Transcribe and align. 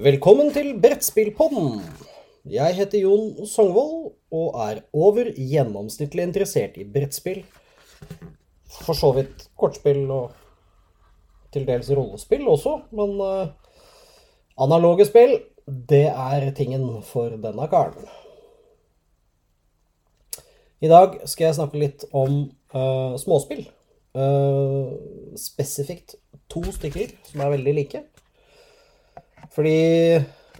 Velkommen 0.00 0.48
til 0.48 0.78
Brettspillpodden. 0.80 1.82
Jeg 2.48 2.72
heter 2.78 3.02
Jon 3.02 3.44
Songvold 3.44 4.14
og 4.32 4.54
er 4.64 4.78
over 4.96 5.26
gjennomsnittlig 5.36 6.22
interessert 6.24 6.78
i 6.80 6.86
brettspill. 6.88 7.42
For 8.78 8.96
så 8.96 9.10
vidt 9.18 9.44
kortspill 9.60 10.06
og 10.08 10.30
til 11.52 11.66
dels 11.68 11.90
rollespill 11.92 12.48
også, 12.48 12.78
men 12.96 13.12
uh, 13.20 13.52
analoge 14.56 15.04
spill, 15.04 15.34
det 15.68 16.06
er 16.08 16.48
tingen 16.56 17.02
for 17.04 17.36
denne 17.42 17.68
karen. 17.68 18.08
I 20.80 20.88
dag 20.88 21.20
skal 21.28 21.50
jeg 21.50 21.58
snakke 21.58 21.82
litt 21.82 22.08
om 22.16 22.46
uh, 22.72 23.20
småspill. 23.20 23.66
Uh, 24.16 24.96
spesifikt 25.36 26.16
to 26.48 26.64
stykker 26.72 27.12
som 27.28 27.44
er 27.44 27.54
veldig 27.58 27.76
like. 27.82 28.04
Fordi 29.54 29.76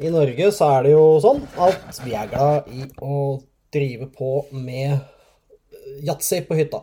i 0.00 0.10
Norge 0.12 0.50
så 0.56 0.70
er 0.76 0.86
det 0.86 0.94
jo 0.94 1.04
sånn 1.22 1.42
at 1.60 2.00
vi 2.04 2.16
er 2.16 2.30
glad 2.30 2.70
i 2.72 2.86
å 3.04 3.38
drive 3.74 4.08
på 4.14 4.32
med 4.56 4.98
yatzy 6.06 6.40
på 6.46 6.56
hytta. 6.58 6.82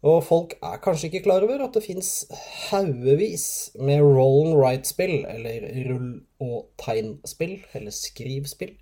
Og 0.00 0.22
folk 0.24 0.54
er 0.64 0.80
kanskje 0.80 1.10
ikke 1.10 1.26
klar 1.26 1.44
over 1.44 1.60
at 1.66 1.74
det 1.76 1.82
fins 1.84 2.24
haugevis 2.70 3.46
med 3.76 4.00
roll 4.00 4.46
and 4.46 4.56
write-spill, 4.56 5.26
eller 5.28 5.66
rull- 5.90 6.22
og 6.40 6.70
tegnspill, 6.80 7.58
eller 7.76 7.92
skrivspill, 7.92 8.72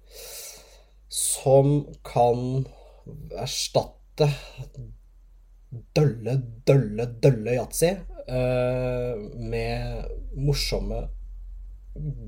som 1.10 1.80
kan 2.06 2.68
erstatte 3.34 4.30
dølle, 5.96 6.36
dølle, 6.68 7.08
dølle 7.18 7.56
yatzy 7.58 7.90
eh, 7.90 9.26
med 9.42 10.06
morsomme, 10.38 11.02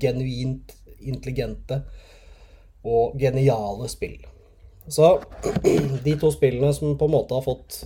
genuint 0.01 0.75
intelligente 1.01 1.81
og 2.87 3.17
geniale 3.21 3.89
spill. 3.91 4.19
Så 4.89 5.19
de 6.05 6.15
to 6.19 6.31
spillene 6.33 6.73
som 6.73 6.97
på 6.97 7.07
en 7.07 7.15
måte 7.15 7.37
har 7.37 7.45
fått 7.45 7.83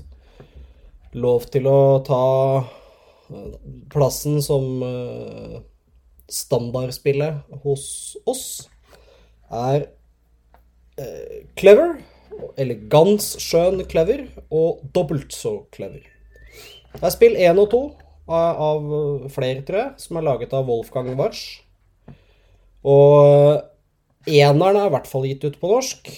lov 1.16 1.48
til 1.52 1.68
å 1.70 1.80
ta 2.06 2.24
eh, 2.60 3.52
plassen 3.92 4.42
som 4.44 4.84
eh, 4.84 5.60
standardspillet 6.32 7.60
hos 7.64 7.86
oss, 8.28 8.46
er 9.52 9.88
eh, 11.00 11.46
Clever, 11.60 12.00
eller 12.60 12.88
Gans 12.92 13.36
skjøn 13.44 13.84
Clever, 13.92 14.26
og 14.50 14.84
dobbelt 14.96 15.36
så 15.36 15.62
Clever. 15.76 16.04
Det 16.96 17.04
er 17.04 17.14
spill 17.14 17.36
én 17.36 17.60
og 17.60 17.70
to 17.72 17.84
av, 18.32 18.88
flere, 19.30 19.62
tror 19.68 19.80
jeg, 19.82 19.92
som 20.02 20.18
er 20.18 20.26
laget 20.26 20.56
av 20.56 20.66
Wolfgang 20.70 21.12
Warsch. 21.20 21.65
Og 22.86 24.30
eneren 24.30 24.78
er 24.78 24.90
i 24.90 24.94
hvert 24.94 25.10
fall 25.10 25.26
gitt 25.30 25.46
ut 25.48 25.58
på 25.62 25.72
norsk. 25.72 26.12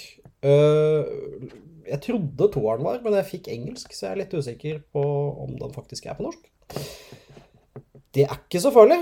Uh, 0.44 1.48
jeg 1.88 2.02
trodde 2.04 2.50
toeren 2.52 2.84
var, 2.84 3.00
men 3.04 3.16
jeg 3.20 3.30
fikk 3.30 3.50
engelsk, 3.54 3.94
så 3.96 4.10
jeg 4.10 4.14
er 4.14 4.22
litt 4.24 4.36
usikker 4.36 4.82
på 4.94 5.04
om 5.46 5.56
den 5.60 5.74
faktisk 5.76 6.10
er 6.10 6.18
på 6.18 6.28
norsk. 6.28 6.50
Det 8.16 8.26
er 8.26 8.36
ikke 8.36 8.62
så 8.64 8.74
farlig. 8.76 9.00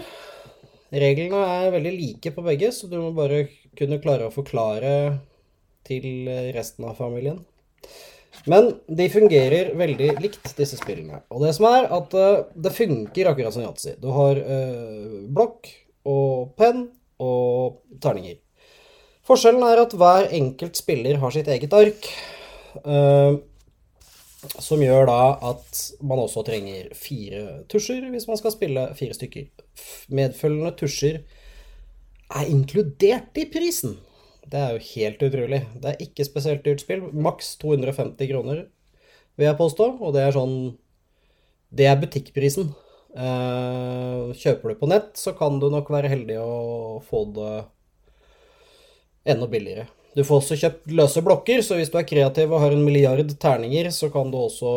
Reglene 0.96 1.42
er 1.58 1.74
veldig 1.74 1.94
like 1.96 2.32
på 2.36 2.44
begge, 2.46 2.70
så 2.72 2.88
du 2.92 3.00
må 3.02 3.10
bare 3.16 3.48
kunne 3.78 4.00
klare 4.04 4.30
å 4.30 4.34
forklare 4.34 4.92
til 5.86 6.30
resten 6.54 6.86
av 6.88 7.00
familien. 7.02 7.42
Men 8.50 8.76
de 8.86 9.08
fungerer 9.10 9.72
veldig 9.78 10.12
likt, 10.22 10.52
disse 10.58 10.78
spillene. 10.78 11.24
Og 11.34 11.42
det 11.46 11.56
som 11.58 11.68
er 11.72 11.88
at 11.98 12.14
uh, 12.14 12.46
det 12.54 12.74
funker 12.76 13.32
akkurat 13.32 13.56
som 13.56 13.66
yatzy. 13.66 13.96
Du 14.02 14.12
har 14.14 14.38
uh, 14.38 15.24
blokk 15.34 15.72
og 16.06 16.54
penn 16.60 16.86
og 17.22 17.82
terninger. 18.02 18.40
Forskjellen 19.26 19.64
er 19.66 19.82
at 19.82 19.94
hver 19.98 20.30
enkelt 20.38 20.78
spiller 20.78 21.20
har 21.22 21.34
sitt 21.34 21.50
eget 21.50 21.74
ark. 21.74 22.10
Uh, 22.86 23.42
som 24.62 24.82
gjør 24.84 25.08
da 25.10 25.20
at 25.50 25.80
man 26.06 26.22
også 26.22 26.44
trenger 26.46 26.92
fire 26.94 27.64
tusjer 27.72 28.04
hvis 28.12 28.28
man 28.30 28.38
skal 28.38 28.54
spille 28.54 28.84
fire 29.00 29.18
stykker. 29.18 29.48
Medfølgende 30.14 30.76
tusjer 30.78 31.24
er 32.30 32.52
inkludert 32.52 33.38
i 33.42 33.48
prisen. 33.50 33.98
Det 34.46 34.62
er 34.62 34.76
jo 34.76 34.86
helt 34.94 35.24
utrolig. 35.26 35.62
Det 35.82 35.92
er 35.92 36.06
ikke 36.06 36.28
spesielt 36.28 36.66
dyrt 36.66 36.84
spill. 36.84 37.08
Maks 37.14 37.56
250 37.62 38.30
kroner, 38.30 38.66
vil 39.38 39.48
jeg 39.50 39.58
påstå. 39.58 39.90
Og 40.02 40.14
det 40.14 40.26
er 40.26 40.36
sånn 40.36 40.58
Det 41.76 41.88
er 41.90 41.98
butikkprisen. 42.00 42.70
Uh, 43.16 44.34
kjøper 44.36 44.74
du 44.74 44.80
på 44.80 44.90
nett, 44.92 45.14
så 45.16 45.32
kan 45.38 45.60
du 45.62 45.70
nok 45.72 45.88
være 45.94 46.12
heldig 46.12 46.36
å 46.42 47.00
få 47.06 47.22
det 47.36 47.54
enda 49.32 49.48
billigere. 49.50 49.88
Du 50.16 50.24
får 50.24 50.42
også 50.42 50.58
kjøpt 50.60 50.92
løse 50.96 51.24
blokker, 51.24 51.64
så 51.64 51.76
hvis 51.80 51.92
du 51.92 51.98
er 52.00 52.08
kreativ 52.08 52.52
og 52.52 52.62
har 52.64 52.76
en 52.76 52.84
milliard 52.86 53.32
terninger, 53.40 53.90
så 53.92 54.08
kan 54.12 54.30
du 54.32 54.38
også 54.40 54.70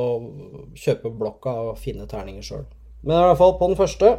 kjøpe 0.79 1.13
blokka 1.15 1.55
og 1.69 1.79
finne 1.79 2.09
terninger 2.11 2.47
sjøl. 2.47 2.65
Men 3.05 3.15
i 3.15 3.27
hvert 3.29 3.39
fall 3.39 3.55
på 3.61 3.69
den 3.71 3.79
første 3.79 4.15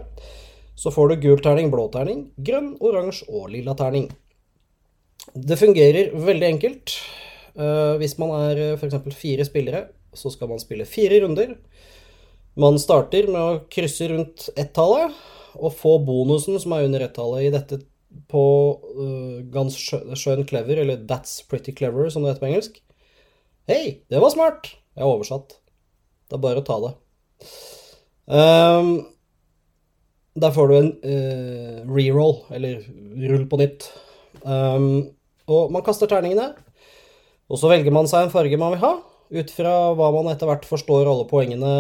så 0.80 0.94
får 0.96 1.12
du 1.12 1.26
gul 1.26 1.42
terning, 1.44 1.68
blå 1.74 1.90
terning, 1.92 2.30
grønn, 2.40 2.72
oransje 2.80 3.28
og 3.28 3.50
lilla 3.52 3.76
terning. 3.76 4.08
Det 5.36 5.60
fungerer 5.60 6.14
veldig 6.16 6.48
enkelt. 6.54 6.96
Hvis 8.00 8.16
man 8.22 8.32
er 8.38 8.62
f.eks. 8.78 8.96
fire 9.12 9.44
spillere, 9.44 9.82
så 10.16 10.32
skal 10.32 10.48
man 10.54 10.62
spille 10.64 10.88
fire 10.88 11.20
runder. 11.26 11.58
Man 12.60 12.80
starter 12.82 13.30
med 13.32 13.40
å 13.40 13.60
krysse 13.72 14.10
rundt 14.12 14.50
ett-tallet 14.60 15.16
og 15.60 15.72
få 15.80 15.96
bonusen 16.04 16.58
som 16.60 16.74
er 16.76 16.88
under 16.90 17.06
ett-tallet 17.06 17.48
i 17.48 17.54
dette 17.54 17.80
på 18.30 18.44
uh, 18.98 19.40
Gans 19.54 19.78
skjønn 19.78 20.44
clever, 20.50 20.82
eller 20.82 21.06
That's 21.08 21.40
pretty 21.48 21.72
clever, 21.78 22.10
som 22.12 22.26
det 22.26 22.34
heter 22.34 22.44
på 22.44 22.50
engelsk. 22.50 22.80
Hei, 23.70 24.02
det 24.12 24.20
var 24.20 24.34
smart! 24.34 24.72
Jeg 24.98 25.06
har 25.06 25.14
oversatt. 25.14 25.56
Det 26.28 26.36
er 26.36 26.44
bare 26.44 26.60
å 26.60 26.66
ta 26.68 26.80
det. 26.84 26.92
Um, 28.30 28.90
der 30.40 30.56
får 30.56 30.70
du 30.70 30.76
en 30.80 30.92
uh, 31.06 31.78
reroll, 31.88 32.42
eller 32.56 32.82
rull 33.30 33.46
på 33.50 33.62
nytt. 33.62 33.88
Um, 34.44 35.14
og 35.50 35.72
man 35.74 35.86
kaster 35.86 36.10
terningene, 36.10 36.52
og 37.50 37.62
så 37.62 37.72
velger 37.72 37.94
man 37.94 38.10
seg 38.10 38.28
en 38.28 38.34
farge 38.34 38.60
man 38.60 38.76
vil 38.76 38.84
ha, 38.84 38.94
ut 39.30 39.52
fra 39.54 39.74
hva 39.98 40.10
man 40.16 40.32
etter 40.32 40.50
hvert 40.50 40.66
forstår 40.68 41.10
alle 41.10 41.28
poengene 41.30 41.72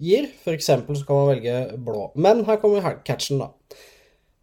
gir. 0.00 0.28
For 0.44 0.56
eksempel 0.56 0.98
så 0.98 1.08
kan 1.08 1.20
man 1.20 1.30
velge 1.32 1.58
blå. 1.86 2.10
Men 2.14 2.44
her 2.48 2.60
kommer 2.62 2.84
catchen, 3.06 3.40
da. 3.40 3.50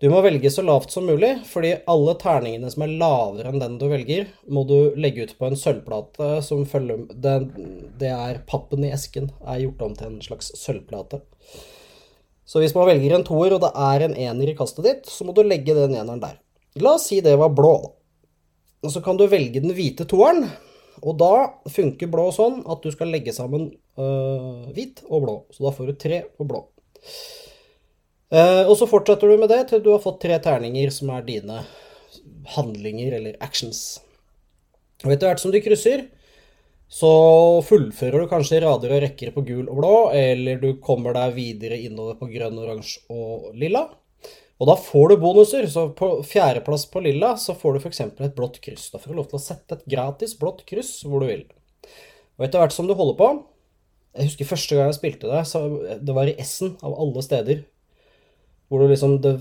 Du 0.01 0.07
må 0.09 0.17
velge 0.25 0.49
så 0.49 0.63
lavt 0.65 0.89
som 0.89 1.05
mulig, 1.05 1.29
fordi 1.45 1.75
alle 1.93 2.15
terningene 2.17 2.71
som 2.73 2.81
er 2.87 2.95
lavere 2.97 3.51
enn 3.51 3.61
den 3.61 3.75
du 3.77 3.85
velger, 3.91 4.31
må 4.49 4.63
du 4.65 4.95
legge 4.97 5.27
ut 5.27 5.35
på 5.37 5.45
en 5.45 5.59
sølvplate 5.59 6.39
som 6.41 6.63
følger 6.65 7.03
Det, 7.13 7.35
det 8.01 8.09
er 8.09 8.41
pappen 8.49 8.87
i 8.87 8.89
esken 8.95 9.29
er 9.45 9.61
gjort 9.61 9.85
om 9.85 9.93
til 9.99 10.09
en 10.09 10.23
slags 10.25 10.49
sølvplate. 10.57 11.21
Så 12.49 12.63
hvis 12.63 12.73
man 12.73 12.89
velger 12.89 13.13
en 13.13 13.27
toer, 13.27 13.53
og 13.53 13.61
det 13.61 13.69
er 13.77 14.07
en 14.07 14.17
ener 14.17 14.49
i 14.49 14.57
kastet 14.57 14.87
ditt, 14.87 15.05
så 15.05 15.27
må 15.27 15.37
du 15.37 15.43
legge 15.45 15.77
den 15.77 15.93
eneren 15.93 16.23
der. 16.23 16.41
La 16.81 16.95
oss 16.97 17.05
si 17.11 17.21
det 17.21 17.37
var 17.37 17.53
blå, 17.53 17.75
da. 17.85 17.93
Og 18.81 18.89
så 18.89 19.03
kan 19.05 19.19
du 19.19 19.27
velge 19.29 19.61
den 19.61 19.75
hvite 19.77 20.07
toeren. 20.09 20.47
Og 21.01 21.15
da 21.17 21.33
funker 21.71 22.11
blå 22.11 22.27
sånn 22.35 22.61
at 22.69 22.83
du 22.83 22.91
skal 22.93 23.09
legge 23.13 23.33
sammen 23.35 23.69
øh, 23.97 24.67
hvit 24.75 25.01
og 25.07 25.23
blå. 25.25 25.35
Så 25.55 25.65
da 25.65 25.73
får 25.75 25.91
du 25.91 25.99
tre 25.99 26.23
på 26.37 26.47
blå. 26.47 26.65
Uh, 28.31 28.63
og 28.69 28.77
så 28.79 28.87
fortsetter 28.87 29.27
du 29.27 29.41
med 29.41 29.49
det 29.51 29.65
til 29.67 29.81
du 29.83 29.89
har 29.91 29.99
fått 29.99 30.21
tre 30.23 30.37
terninger 30.39 30.91
som 30.95 31.09
er 31.11 31.25
dine 31.27 31.57
handlinger 32.53 33.17
eller 33.17 33.35
actions. 33.43 33.99
Og 35.03 35.11
etter 35.11 35.27
hvert 35.27 35.41
som 35.41 35.51
du 35.51 35.59
krysser, 35.63 36.05
så 36.91 37.11
fullfører 37.67 38.23
du 38.23 38.29
kanskje 38.31 38.61
rader 38.63 38.93
og 38.95 39.03
rekker 39.03 39.33
på 39.35 39.43
gul 39.47 39.65
og 39.65 39.81
blå, 39.81 39.95
eller 40.15 40.61
du 40.61 40.69
kommer 40.83 41.15
deg 41.15 41.35
videre 41.35 41.79
innover 41.79 42.17
på 42.19 42.29
grønn, 42.31 42.59
oransje 42.59 43.03
og 43.11 43.51
lilla. 43.57 43.85
Og 44.61 44.69
da 44.69 44.75
får 44.77 45.09
du 45.09 45.15
bonuser. 45.23 45.65
Så 45.71 45.87
på 45.97 46.11
fjerdeplass 46.27 46.85
på 46.93 47.01
lilla 47.01 47.33
så 47.41 47.55
får 47.57 47.73
du 47.73 47.81
f.eks. 47.81 48.03
et 48.05 48.37
blått 48.37 48.59
kryss. 48.61 48.91
Da 48.93 49.01
får 49.01 49.11
du 49.11 49.17
lov 49.17 49.31
til 49.31 49.39
å 49.39 49.43
sette 49.43 49.77
et 49.77 49.87
gratis 49.89 50.35
blått 50.37 50.61
kryss 50.69 50.99
hvor 51.07 51.23
du 51.23 51.31
vil. 51.31 51.47
Og 52.37 52.45
etter 52.45 52.61
hvert 52.61 52.75
som 52.75 52.87
du 52.89 52.93
holder 52.97 53.17
på 53.17 53.29
Jeg 54.11 54.27
husker 54.27 54.47
første 54.49 54.77
gang 54.77 54.89
jeg 54.89 54.97
spilte 54.99 55.29
det, 55.31 55.41
så 55.47 55.59
det 56.03 56.13
var 56.15 56.27
i 56.27 56.35
Essen 56.41 56.75
av 56.83 56.97
alle 56.99 57.23
steder 57.25 57.61
hvor 58.71 58.79
det 58.79 58.93
liksom 58.93 59.17
det 59.19 59.33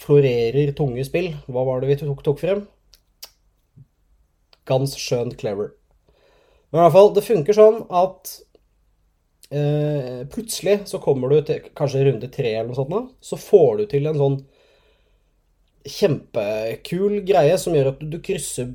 florerer 0.00 0.70
tunge 0.76 1.02
spill. 1.04 1.34
Hva 1.44 1.60
var 1.68 1.82
det 1.82 1.90
vi 1.90 1.96
tok, 2.00 2.22
tok 2.24 2.38
frem? 2.40 2.62
Gans 4.68 4.94
skjønt 4.96 5.36
clever. 5.40 5.74
Men 6.70 6.80
i 6.80 6.84
hvert 6.86 6.94
fall, 6.94 7.10
det 7.16 7.24
funker 7.26 7.56
sånn 7.56 7.82
at 8.00 8.32
eh, 9.52 10.24
plutselig 10.32 10.78
så 10.88 11.00
kommer 11.04 11.32
du 11.32 11.42
til 11.44 11.68
kanskje 11.76 12.06
runde 12.08 12.32
tre 12.32 12.54
eller 12.54 12.70
noe 12.70 12.78
sånt, 12.80 12.92
nå, 12.92 13.02
så 13.20 13.36
får 13.40 13.82
du 13.82 13.84
til 13.92 14.08
en 14.08 14.20
sånn 14.20 14.38
kjempekul 15.90 17.22
greie 17.26 17.56
som 17.60 17.74
gjør 17.76 17.92
at 17.92 18.02
du, 18.02 18.10
du 18.12 18.20
krysser 18.24 18.74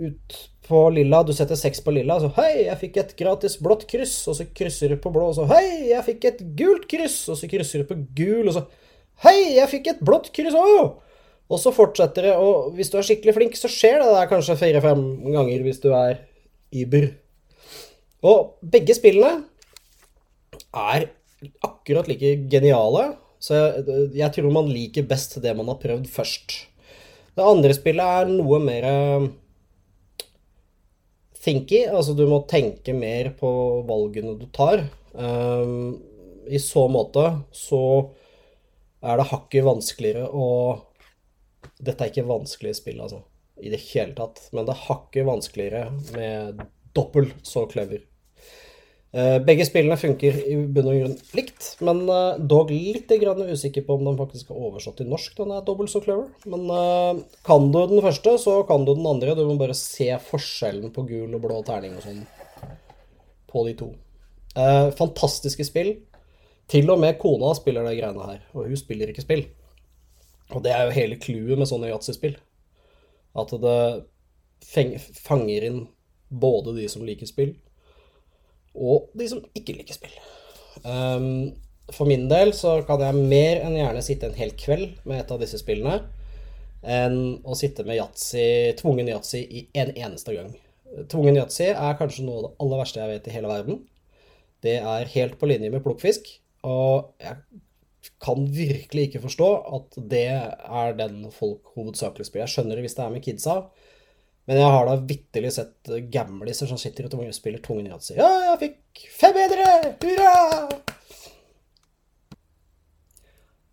ut 0.00 0.36
på 0.64 0.80
lilla, 0.94 1.20
du 1.22 1.34
setter 1.36 1.58
seks 1.60 1.82
på 1.84 1.92
lilla, 1.92 2.16
så 2.20 2.30
hei, 2.38 2.64
jeg 2.66 2.80
fikk 2.80 2.96
et 3.02 3.12
gratis 3.18 3.58
blått 3.60 3.84
kryss, 3.90 4.16
og 4.30 4.38
så 4.38 4.46
krysser 4.56 4.94
du 4.94 5.00
på 5.00 5.12
blå, 5.12 5.28
og 5.30 5.36
så 5.36 5.44
hei, 5.50 5.90
jeg 5.90 6.06
fikk 6.06 6.26
et 6.30 6.40
gult 6.58 6.88
kryss, 6.90 7.18
og 7.28 7.38
så 7.40 7.50
krysser 7.50 7.84
du 7.84 7.90
på 7.90 8.00
gul, 8.16 8.48
og 8.48 8.56
så 8.58 8.66
Hei, 9.22 9.54
jeg 9.54 9.70
fikk 9.70 9.90
et 9.92 10.00
blått 10.02 10.32
kryss 10.34 10.56
òg! 10.58 10.96
Og 11.52 11.60
så 11.60 11.70
fortsetter 11.76 12.24
det, 12.26 12.32
og 12.40 12.72
hvis 12.74 12.88
du 12.90 12.96
er 12.98 13.06
skikkelig 13.06 13.34
flink, 13.36 13.58
så 13.58 13.68
skjer 13.70 14.00
det 14.00 14.08
der 14.10 14.30
kanskje 14.30 14.56
fire-fem 14.58 15.02
ganger 15.28 15.62
hvis 15.62 15.78
du 15.82 15.90
er 15.94 16.22
Uber. 16.74 17.10
Og 18.24 18.56
begge 18.72 18.96
spillene 18.96 19.44
er 20.74 21.06
akkurat 21.62 22.08
like 22.10 22.32
geniale, 22.50 23.12
så 23.44 23.56
jeg, 23.58 24.10
jeg 24.16 24.32
tror 24.32 24.52
man 24.54 24.70
liker 24.72 25.04
best 25.08 25.36
det 25.44 25.52
man 25.56 25.68
har 25.68 25.80
prøvd 25.82 26.08
først. 26.08 26.54
Det 27.34 27.44
andre 27.44 27.74
spillet 27.76 28.20
er 28.22 28.30
noe 28.30 28.60
mer 28.62 28.86
eh, 28.88 29.26
thinky, 31.44 31.84
altså 31.90 32.14
du 32.16 32.24
må 32.30 32.44
tenke 32.48 32.94
mer 32.96 33.32
på 33.38 33.50
valgene 33.88 34.36
du 34.40 34.46
tar. 34.54 34.86
Um, 35.12 35.98
I 36.48 36.60
så 36.62 36.86
måte 36.90 37.26
så 37.54 37.82
er 39.04 39.20
det 39.20 39.28
hakket 39.30 39.66
vanskeligere 39.66 40.30
å 40.32 40.48
Dette 41.84 42.04
er 42.04 42.10
ikke 42.10 42.26
vanskelige 42.28 42.76
spill, 42.76 42.98
altså, 43.00 43.22
i 43.56 43.70
det 43.72 43.80
hele 43.88 44.12
tatt, 44.16 44.42
men 44.52 44.66
det 44.68 44.74
er 44.74 44.82
hakket 44.84 45.26
vanskeligere 45.26 45.86
med 46.14 46.60
dobbelt 46.96 47.34
så 47.44 47.64
clever. 47.68 48.02
Uh, 49.14 49.36
begge 49.46 49.62
spillene 49.62 49.94
funker 49.94 50.40
i 50.42 50.56
bunn 50.74 50.88
og 50.90 50.96
grunn 50.98 51.12
likt, 51.38 51.66
men 51.86 52.00
uh, 52.08 52.34
dog 52.34 52.72
litt 52.74 53.12
usikker 53.14 53.84
på 53.86 53.94
om 53.94 54.08
den 54.08 54.16
faktisk 54.18 54.48
er 54.50 54.58
oversatt 54.58 54.96
til 54.98 55.06
norsk, 55.06 55.36
den 55.38 55.52
er 55.54 55.62
dobbelt 55.62 55.92
så 55.92 56.00
clever. 56.02 56.32
Men 56.50 56.64
uh, 56.66 57.20
kan 57.46 57.68
du 57.70 57.78
den 57.92 58.02
første, 58.02 58.32
så 58.42 58.56
kan 58.66 58.82
du 58.82 58.90
den 58.96 59.06
andre. 59.06 59.36
Du 59.38 59.44
må 59.46 59.54
bare 59.60 59.76
se 59.78 60.08
forskjellen 60.18 60.90
på 60.90 61.06
gul 61.06 61.30
og 61.30 61.44
blå 61.44 61.60
terning 61.62 61.94
og 61.94 62.02
sånn 62.02 62.24
på 63.54 63.62
de 63.68 63.76
to. 63.78 63.92
fantastiske 64.98 65.62
spill. 65.68 65.92
Til 66.66 66.90
og 66.90 66.98
med 66.98 67.20
kona 67.20 67.52
spiller 67.54 67.86
de 67.86 67.94
greiene 67.94 68.26
her, 68.32 68.40
og 68.50 68.66
hun 68.66 68.80
spiller 68.80 69.12
ikke 69.12 69.22
spill. 69.22 69.44
Og 70.50 70.64
det 70.64 70.72
er 70.74 70.88
jo 70.88 70.96
hele 70.96 71.20
clouet 71.22 71.60
med 71.60 71.70
sånne 71.70 71.92
yatzy-spill. 71.92 72.34
At 73.38 73.54
det 73.62 73.78
fanger 75.22 75.68
inn 75.68 75.80
både 76.34 76.74
de 76.80 76.88
som 76.90 77.06
liker 77.06 77.30
spill, 77.30 77.54
og 78.74 79.10
de 79.14 79.28
som 79.30 79.42
ikke 79.56 79.76
liker 79.78 79.96
spill. 79.96 80.14
Um, 80.82 81.54
for 81.92 82.08
min 82.08 82.26
del 82.30 82.52
så 82.56 82.78
kan 82.88 83.02
jeg 83.04 83.26
mer 83.30 83.62
enn 83.64 83.78
gjerne 83.78 84.02
sitte 84.04 84.30
en 84.30 84.38
hel 84.38 84.54
kveld 84.58 85.00
med 85.04 85.20
et 85.20 85.32
av 85.32 85.40
disse 85.42 85.60
spillene 85.60 86.00
enn 86.84 87.18
å 87.48 87.56
sitte 87.56 87.84
med 87.86 87.96
yatzy, 87.96 88.74
tvungen 88.76 89.08
yatzy 89.08 89.40
i 89.40 89.66
en 89.80 89.92
eneste 89.94 90.34
gang. 90.36 90.50
Tvungen 91.10 91.38
yatzy 91.38 91.70
er 91.72 91.98
kanskje 91.98 92.26
noe 92.26 92.38
av 92.38 92.46
det 92.46 92.54
aller 92.64 92.82
verste 92.82 93.00
jeg 93.00 93.12
vet 93.12 93.28
i 93.28 93.34
hele 93.34 93.50
verden. 93.50 93.78
Det 94.64 94.78
er 94.80 95.12
helt 95.14 95.38
på 95.40 95.48
linje 95.48 95.70
med 95.72 95.84
plukkfisk. 95.84 96.28
Og 96.64 97.14
jeg 97.20 97.40
kan 98.24 98.44
virkelig 98.52 99.08
ikke 99.08 99.24
forstå 99.24 99.48
at 99.78 99.98
det 100.12 100.28
er 100.28 100.96
den 100.98 101.24
folk 101.32 101.72
hovedsakelig 101.76 102.28
spiller. 102.28 102.46
Jeg 102.46 102.54
skjønner 102.54 102.78
det 102.78 102.86
hvis 102.86 102.96
det 102.98 103.04
er 103.04 103.14
med 103.14 103.24
kidsa, 103.24 103.56
men 104.44 104.60
jeg 104.60 104.72
har 104.74 104.88
da 104.88 104.96
vitterlig 105.08 105.52
sett 105.56 105.92
gamliser 106.12 106.68
som 106.68 106.80
sitter 106.80 107.08
og 107.08 107.24
spiller 107.36 107.62
tvungen 107.64 107.88
yatzy. 107.92 108.16
Ja, 108.18 108.28
jeg 108.50 108.60
fikk 108.64 109.06
fem 109.16 109.36
bedre! 109.36 109.68
Hurra! 110.04 110.34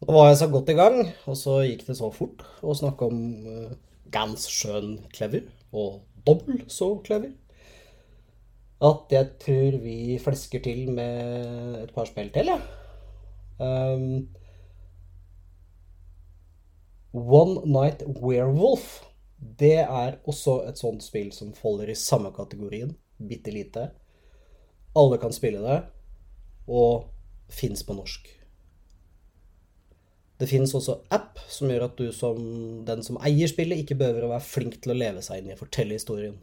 Da 0.01 0.15
var 0.15 0.31
jeg 0.31 0.39
så 0.39 0.47
godt 0.49 0.71
i 0.73 0.77
gang, 0.79 1.01
og 1.29 1.37
så 1.37 1.59
gikk 1.67 1.85
det 1.89 1.97
så 1.99 2.09
fort 2.15 2.41
å 2.65 2.73
snakke 2.77 3.09
om 3.11 3.19
uh, 3.45 3.75
gans 4.11 4.47
schön 4.49 4.95
clever 5.13 5.45
og 5.71 6.01
dobbel 6.25 6.63
så 6.71 6.95
clever 7.05 7.31
at 8.81 9.13
jeg 9.13 9.27
tror 9.43 9.77
vi 9.83 10.17
flesker 10.21 10.61
til 10.65 10.87
med 10.89 11.83
et 11.83 11.91
par 11.93 12.07
spill 12.09 12.31
til, 12.33 12.49
jeg. 12.49 12.61
Ja. 13.59 13.93
Um, 13.93 14.29
One 17.13 17.61
Night 17.67 18.01
Werewolf. 18.07 19.03
Det 19.41 19.79
er 19.81 20.19
også 20.29 20.61
et 20.69 20.77
sånt 20.77 21.03
spill 21.03 21.31
som 21.33 21.55
faller 21.57 21.89
i 21.89 21.97
samme 21.97 22.29
kategorien. 22.35 22.93
Bitte 23.17 23.53
lite. 23.53 23.87
Alle 24.97 25.17
kan 25.21 25.33
spille 25.33 25.61
det, 25.63 25.79
og 26.67 27.07
fins 27.51 27.83
på 27.87 27.95
norsk. 27.95 28.27
Det 30.41 30.49
fins 30.49 30.73
også 30.77 30.97
app 31.13 31.39
som 31.49 31.69
gjør 31.69 31.85
at 31.85 31.99
du 31.99 32.07
som 32.15 32.39
den 32.85 33.03
som 33.05 33.19
eier 33.21 33.49
spillet, 33.49 33.83
ikke 33.83 33.97
behøver 33.99 34.25
å 34.25 34.31
være 34.33 34.45
flink 34.45 34.79
til 34.81 34.93
å 34.93 34.97
leve 34.97 35.21
seg 35.25 35.41
inn 35.41 35.51
i 35.51 35.55
å 35.55 35.59
fortelle 35.59 35.97
historien. 35.97 36.39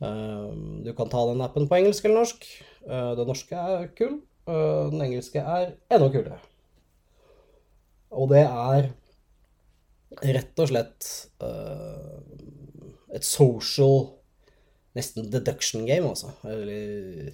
Um, 0.00 0.80
du 0.84 0.94
kan 0.96 1.12
ta 1.12 1.26
den 1.28 1.44
appen 1.44 1.68
på 1.68 1.76
engelsk 1.76 2.08
eller 2.08 2.22
norsk. 2.22 2.46
Den 2.88 3.28
norske 3.28 3.64
er 3.72 3.90
kul. 3.96 4.20
Eh, 4.48 4.90
den 4.90 5.02
engelske 5.04 5.42
er 5.42 5.74
enda 5.92 6.08
kulere. 6.12 6.38
Og 8.10 8.30
det 8.32 8.42
er 8.42 8.90
rett 10.18 10.62
og 10.62 10.70
slett 10.72 11.10
uh, 11.42 12.18
et 13.14 13.26
social 13.26 14.08
Nesten 14.98 15.28
deduction 15.30 15.84
game, 15.86 16.08
altså. 16.08 16.32
Eller 16.50 17.30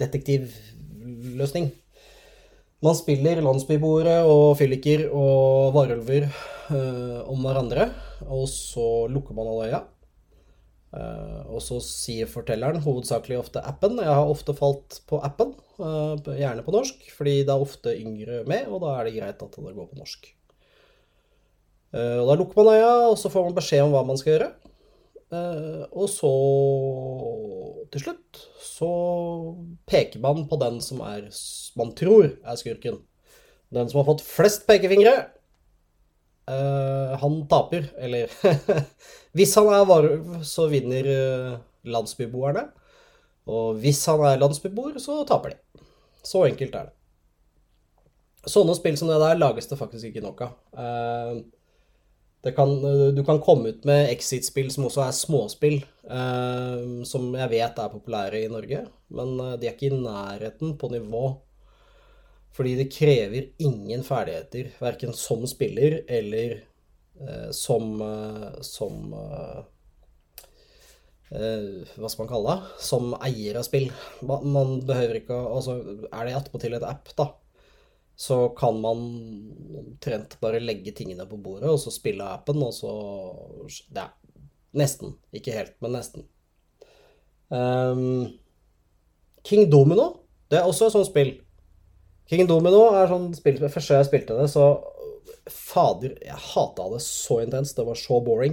detektivløsning. 0.00 1.68
Man 2.80 2.96
spiller 2.96 3.42
landsbyboere 3.44 4.22
og 4.24 4.54
fylliker 4.56 5.04
og 5.12 5.74
varulver 5.76 6.30
uh, 6.30 7.20
om 7.28 7.44
hverandre, 7.44 7.90
og 8.24 8.46
så 8.48 8.86
lukker 9.12 9.36
man 9.36 9.50
alle 9.52 9.68
øya. 9.68 9.82
Uh, 10.90 11.44
og 11.52 11.60
så 11.62 11.76
sier 11.84 12.26
fortelleren 12.26 12.80
hovedsakelig 12.82 13.36
ofte 13.42 13.60
appen. 13.62 14.00
Jeg 14.00 14.08
har 14.10 14.32
ofte 14.32 14.56
falt 14.56 15.02
på 15.10 15.20
appen, 15.22 15.52
uh, 15.76 16.16
gjerne 16.24 16.64
på 16.64 16.72
norsk, 16.74 17.04
fordi 17.18 17.42
det 17.44 17.52
er 17.52 17.68
ofte 17.68 17.92
yngre 18.00 18.46
med, 18.48 18.64
og 18.72 18.80
da 18.86 18.96
er 18.96 19.10
det 19.10 19.18
greit 19.20 19.44
at 19.44 19.60
det 19.60 19.76
går 19.76 19.92
på 19.92 20.00
norsk. 20.00 20.32
Uh, 21.94 22.20
og 22.22 22.30
Da 22.30 22.38
lukker 22.38 22.60
man 22.60 22.72
øya, 22.76 22.92
og 23.10 23.18
så 23.18 23.32
får 23.32 23.48
man 23.48 23.56
beskjed 23.58 23.84
om 23.86 23.94
hva 23.94 24.04
man 24.06 24.20
skal 24.20 24.36
gjøre. 24.36 24.50
og 25.30 26.08
så, 26.10 26.30
til 27.92 28.02
slutt, 28.02 28.38
så 28.58 28.88
peker 29.86 30.18
man 30.24 30.48
på 30.50 30.58
den 30.58 30.80
som 30.82 31.04
er, 31.06 31.28
man 31.78 31.92
tror 31.94 32.32
er 32.32 32.58
skurken. 32.58 32.98
Den 33.70 33.86
som 33.90 34.00
har 34.00 34.08
fått 34.08 34.26
flest 34.26 34.66
pekefingre, 34.66 35.28
Uh, 36.50 37.14
han 37.20 37.34
taper, 37.46 37.84
eller 38.00 38.30
Hvis 39.36 39.52
han 39.54 39.68
er 39.70 39.84
varulv, 39.86 40.40
så 40.42 40.66
vinner 40.70 41.06
landsbyboerne. 41.86 42.64
Og 43.50 43.78
hvis 43.82 44.00
han 44.10 44.22
er 44.26 44.40
landsbyboer, 44.40 44.98
så 45.02 45.20
taper 45.28 45.54
de. 45.54 45.84
Så 46.26 46.42
enkelt 46.48 46.74
er 46.74 46.90
det. 46.90 46.96
Sånne 48.50 48.74
spill 48.76 48.96
som 48.98 49.10
det 49.10 49.20
der 49.20 49.38
lages 49.38 49.68
det 49.70 49.78
faktisk 49.78 50.10
ikke 50.10 50.24
nok 50.24 50.42
av. 50.46 50.54
Kan, 52.40 52.70
du 53.14 53.20
kan 53.26 53.36
komme 53.44 53.74
ut 53.74 53.84
med 53.84 54.08
Exit-spill 54.14 54.70
som 54.72 54.86
også 54.88 55.02
er 55.04 55.12
småspill, 55.12 55.74
som 57.04 57.26
jeg 57.36 57.50
vet 57.52 57.80
er 57.82 57.90
populære 57.92 58.40
i 58.40 58.48
Norge, 58.48 58.80
men 59.12 59.34
de 59.60 59.68
er 59.68 59.74
ikke 59.74 59.90
i 59.90 59.98
nærheten 59.98 60.72
på 60.80 60.88
nivå 60.88 61.34
fordi 62.60 62.76
det 62.76 62.90
krever 62.92 63.50
ingen 63.62 64.02
ferdigheter, 64.04 64.72
verken 64.82 65.14
som 65.16 65.46
spiller 65.48 66.00
eller 66.10 66.56
eh, 67.20 67.50
som 67.56 68.00
eh, 68.02 68.48
Som 68.66 69.14
eh, 69.14 69.60
eh, 71.30 71.94
Hva 71.94 72.10
skal 72.10 72.24
man 72.24 72.32
kalle 72.32 72.56
det? 72.56 72.82
Som 72.84 73.14
eier 73.20 73.60
av 73.60 73.66
spill. 73.68 73.88
Man, 74.26 74.48
man 74.56 74.74
behøver 74.86 75.22
ikke 75.22 75.38
å 75.38 75.54
Altså, 75.60 75.78
er 76.10 76.26
det 76.26 76.36
attpåtil 76.36 76.76
et 76.76 76.86
app, 76.86 77.12
da, 77.16 77.30
så 78.20 78.50
kan 78.56 78.76
man 78.82 78.98
omtrent 79.80 80.36
bare 80.42 80.60
legge 80.60 80.92
tingene 80.96 81.24
på 81.28 81.38
bordet, 81.40 81.70
og 81.72 81.80
så 81.80 81.92
spille 81.94 82.26
appen, 82.26 82.60
og 82.60 82.74
så 82.76 82.90
er 83.96 84.10
nesten. 84.76 85.14
Ikke 85.32 85.54
helt, 85.56 85.76
men 85.80 85.96
nesten. 85.96 86.26
Um, 87.48 88.28
King 89.46 89.70
Domino, 89.72 90.10
det 90.52 90.60
er 90.60 90.68
også 90.68 90.86
et 90.86 90.94
sånt 90.94 91.08
spill 91.08 91.32
King 92.30 92.46
Domino 92.46 92.84
er 92.94 93.08
sånn 93.10 93.32
spill 93.34 93.56
Første 93.58 93.90
gang 93.90 94.04
jeg 94.04 94.06
spilte 94.06 94.36
det, 94.38 94.46
så 94.52 94.66
Fader, 95.50 96.12
jeg 96.22 96.36
hata 96.52 96.84
det 96.92 97.00
så 97.02 97.40
intenst. 97.42 97.74
Det 97.74 97.82
var 97.88 97.96
så 97.98 98.20
boring. 98.22 98.52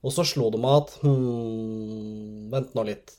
Og 0.00 0.14
så 0.14 0.24
slo 0.24 0.46
det 0.52 0.60
meg 0.62 0.78
at 0.78 0.94
hmm, 1.02 2.46
Vent 2.52 2.72
nå 2.76 2.84
litt. 2.88 3.12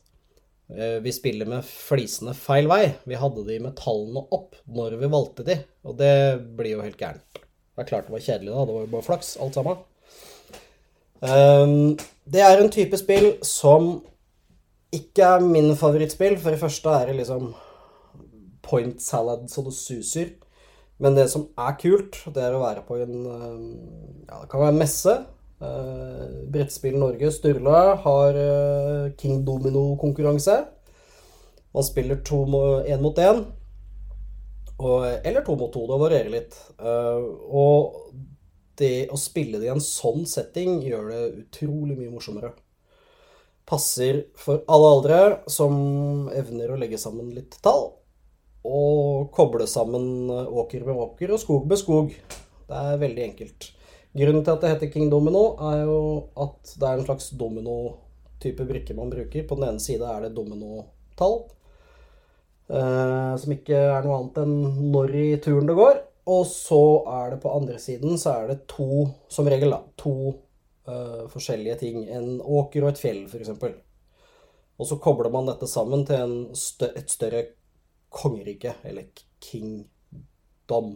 Eh, 0.74 1.00
vi 1.06 1.14
spiller 1.14 1.50
med 1.50 1.66
flisene 1.66 2.34
feil 2.38 2.68
vei. 2.72 2.88
Vi 3.06 3.18
hadde 3.20 3.46
de 3.46 3.60
med 3.62 3.76
tallene 3.78 4.26
opp 4.34 4.58
når 4.66 4.98
vi 5.02 5.10
valgte 5.12 5.46
de, 5.46 5.60
og 5.86 5.98
det 6.00 6.14
blir 6.58 6.78
jo 6.78 6.86
helt 6.86 6.98
gærent. 6.98 7.42
Det 7.74 7.84
er 7.84 7.90
klart 7.90 8.08
det 8.10 8.16
var 8.16 8.24
kjedelig, 8.26 8.54
da. 8.54 8.66
Det 8.66 8.78
var 8.78 8.86
jo 8.86 8.94
bare 8.94 9.06
flaks, 9.06 9.36
alt 9.42 9.58
sammen. 9.58 9.84
Um, 11.24 11.94
det 12.30 12.42
er 12.44 12.60
en 12.60 12.72
type 12.74 12.98
spill 13.00 13.30
som 13.46 13.94
ikke 14.94 15.30
er 15.38 15.46
min 15.46 15.72
favorittspill. 15.78 16.38
For 16.42 16.54
det 16.54 16.62
første 16.62 16.96
er 16.98 17.10
det 17.10 17.20
liksom 17.22 17.54
point 18.66 19.02
salad 19.02 19.48
så 19.52 19.66
det 19.66 19.76
suser. 19.78 20.34
Men 21.02 21.18
det 21.18 21.28
som 21.34 21.48
er 21.60 21.78
kult, 21.82 22.20
det 22.34 22.44
er 22.44 22.54
å 22.56 22.62
være 22.62 22.84
på 22.88 23.00
en 23.02 23.16
eh, 23.26 23.64
Ja, 24.30 24.44
det 24.44 24.50
kan 24.52 24.62
være 24.62 24.78
messe. 24.78 25.18
Uh, 25.64 26.50
Brettspill 26.52 26.98
Norge, 27.00 27.32
Sturla, 27.32 27.96
har 27.96 28.36
uh, 28.36 29.12
King 29.18 29.46
Domino-konkurranse. 29.46 30.66
Man 31.72 31.84
spiller 31.84 32.20
én 32.88 33.02
mot 33.02 33.18
én. 33.18 33.46
Eller 35.24 35.42
to 35.42 35.56
mot 35.56 35.74
to. 35.74 35.88
Det 35.88 36.00
varierer 36.00 36.30
litt. 36.30 36.58
Uh, 36.82 37.24
og 37.50 37.96
det 38.78 39.08
å 39.14 39.18
spille 39.18 39.62
det 39.62 39.70
i 39.70 39.74
en 39.74 39.82
sånn 39.82 40.26
setting 40.30 40.82
gjør 40.84 41.10
det 41.10 41.24
utrolig 41.46 41.98
mye 41.98 42.12
morsommere. 42.12 42.52
Passer 43.70 44.26
for 44.36 44.66
alle 44.68 44.90
aldre 44.98 45.20
som 45.48 46.28
evner 46.36 46.74
å 46.74 46.80
legge 46.82 47.00
sammen 47.00 47.32
litt 47.34 47.56
tall. 47.64 47.94
Og 48.68 49.32
koble 49.36 49.68
sammen 49.68 50.28
åker 50.30 50.84
med 50.86 51.00
åker 51.08 51.34
og 51.36 51.42
skog 51.42 51.70
med 51.70 51.80
skog. 51.80 52.12
Det 52.68 52.84
er 52.84 53.02
veldig 53.02 53.26
enkelt. 53.30 53.72
Grunnen 54.14 54.44
til 54.46 54.54
at 54.54 54.62
det 54.62 54.72
heter 54.76 54.92
King 54.94 55.10
Domino, 55.10 55.44
er 55.72 55.84
jo 55.88 56.00
at 56.38 56.76
det 56.78 56.86
er 56.86 57.00
en 57.00 57.06
slags 57.08 57.32
domino-type 57.34 58.66
brikke 58.70 58.94
man 58.98 59.10
bruker. 59.10 59.46
På 59.50 59.58
den 59.58 59.72
ene 59.72 59.82
side 59.82 60.06
er 60.06 60.28
det 60.28 60.36
dominotall, 60.38 61.40
eh, 62.70 63.34
som 63.42 63.56
ikke 63.56 63.80
er 63.80 64.06
noe 64.06 64.20
annet 64.20 64.42
enn 64.44 64.92
når 64.94 65.16
i 65.18 65.28
turen 65.42 65.70
det 65.70 65.78
går. 65.80 65.98
Og 66.30 66.46
så 66.48 66.84
er 67.10 67.34
det 67.34 67.42
på 67.44 67.52
andre 67.52 67.80
siden 67.82 68.22
så 68.22 68.38
er 68.38 68.54
det 68.54 68.62
to, 68.72 69.08
som 69.34 69.50
regel, 69.50 69.74
da, 69.74 69.82
to 70.00 70.14
uh, 70.88 71.26
forskjellige 71.34 71.82
ting. 71.82 72.06
En 72.08 72.38
åker 72.40 72.86
og 72.86 72.94
et 72.94 73.02
fjell, 73.02 73.26
f.eks. 73.28 73.52
Og 74.80 74.88
så 74.88 75.00
kobler 75.04 75.34
man 75.34 75.50
dette 75.50 75.68
sammen 75.68 76.06
til 76.08 76.38
stø 76.56 76.88
et 76.96 77.12
større 77.12 77.44
kongerike, 78.14 78.78
eller 78.88 79.10
kingdom, 79.44 80.96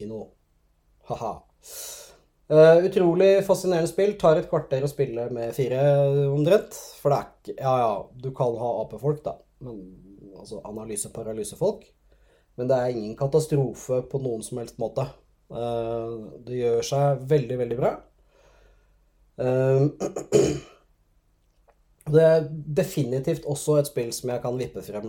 i 0.00 0.08
noe. 0.08 0.30
Ha-ha. 1.10 1.34
Uh, 2.44 2.84
utrolig 2.84 3.46
fascinerende 3.46 3.88
spill. 3.88 4.14
Tar 4.20 4.40
et 4.40 4.48
kvarter 4.50 4.84
å 4.84 4.90
spille 4.90 5.28
med 5.32 5.54
fire, 5.56 5.80
omtrent. 6.28 6.76
For 7.00 7.12
det 7.12 7.18
er 7.18 7.30
ikke 7.30 7.54
Ja, 7.62 7.74
ja, 7.80 7.94
du 8.20 8.30
kan 8.36 8.56
ha 8.60 8.72
AP-folk, 8.82 9.22
da. 9.24 9.38
Men 9.64 9.80
altså 10.36 10.60
analyse-paralyse-folk. 10.68 11.86
Men 12.58 12.68
det 12.70 12.76
er 12.76 12.92
ingen 12.92 13.16
katastrofe 13.18 14.02
på 14.10 14.20
noen 14.22 14.44
som 14.44 14.60
helst 14.60 14.78
måte. 14.82 15.08
Uh, 15.48 16.36
det 16.44 16.60
gjør 16.60 16.84
seg 16.84 17.24
veldig, 17.32 17.58
veldig 17.64 17.80
bra. 17.80 17.96
Uh, 19.40 19.88
det 22.14 22.26
er 22.28 22.48
definitivt 22.52 23.48
også 23.48 23.80
et 23.80 23.88
spill 23.88 24.12
som 24.12 24.34
jeg 24.34 24.44
kan 24.44 24.60
vippe 24.60 24.84
frem. 24.84 25.08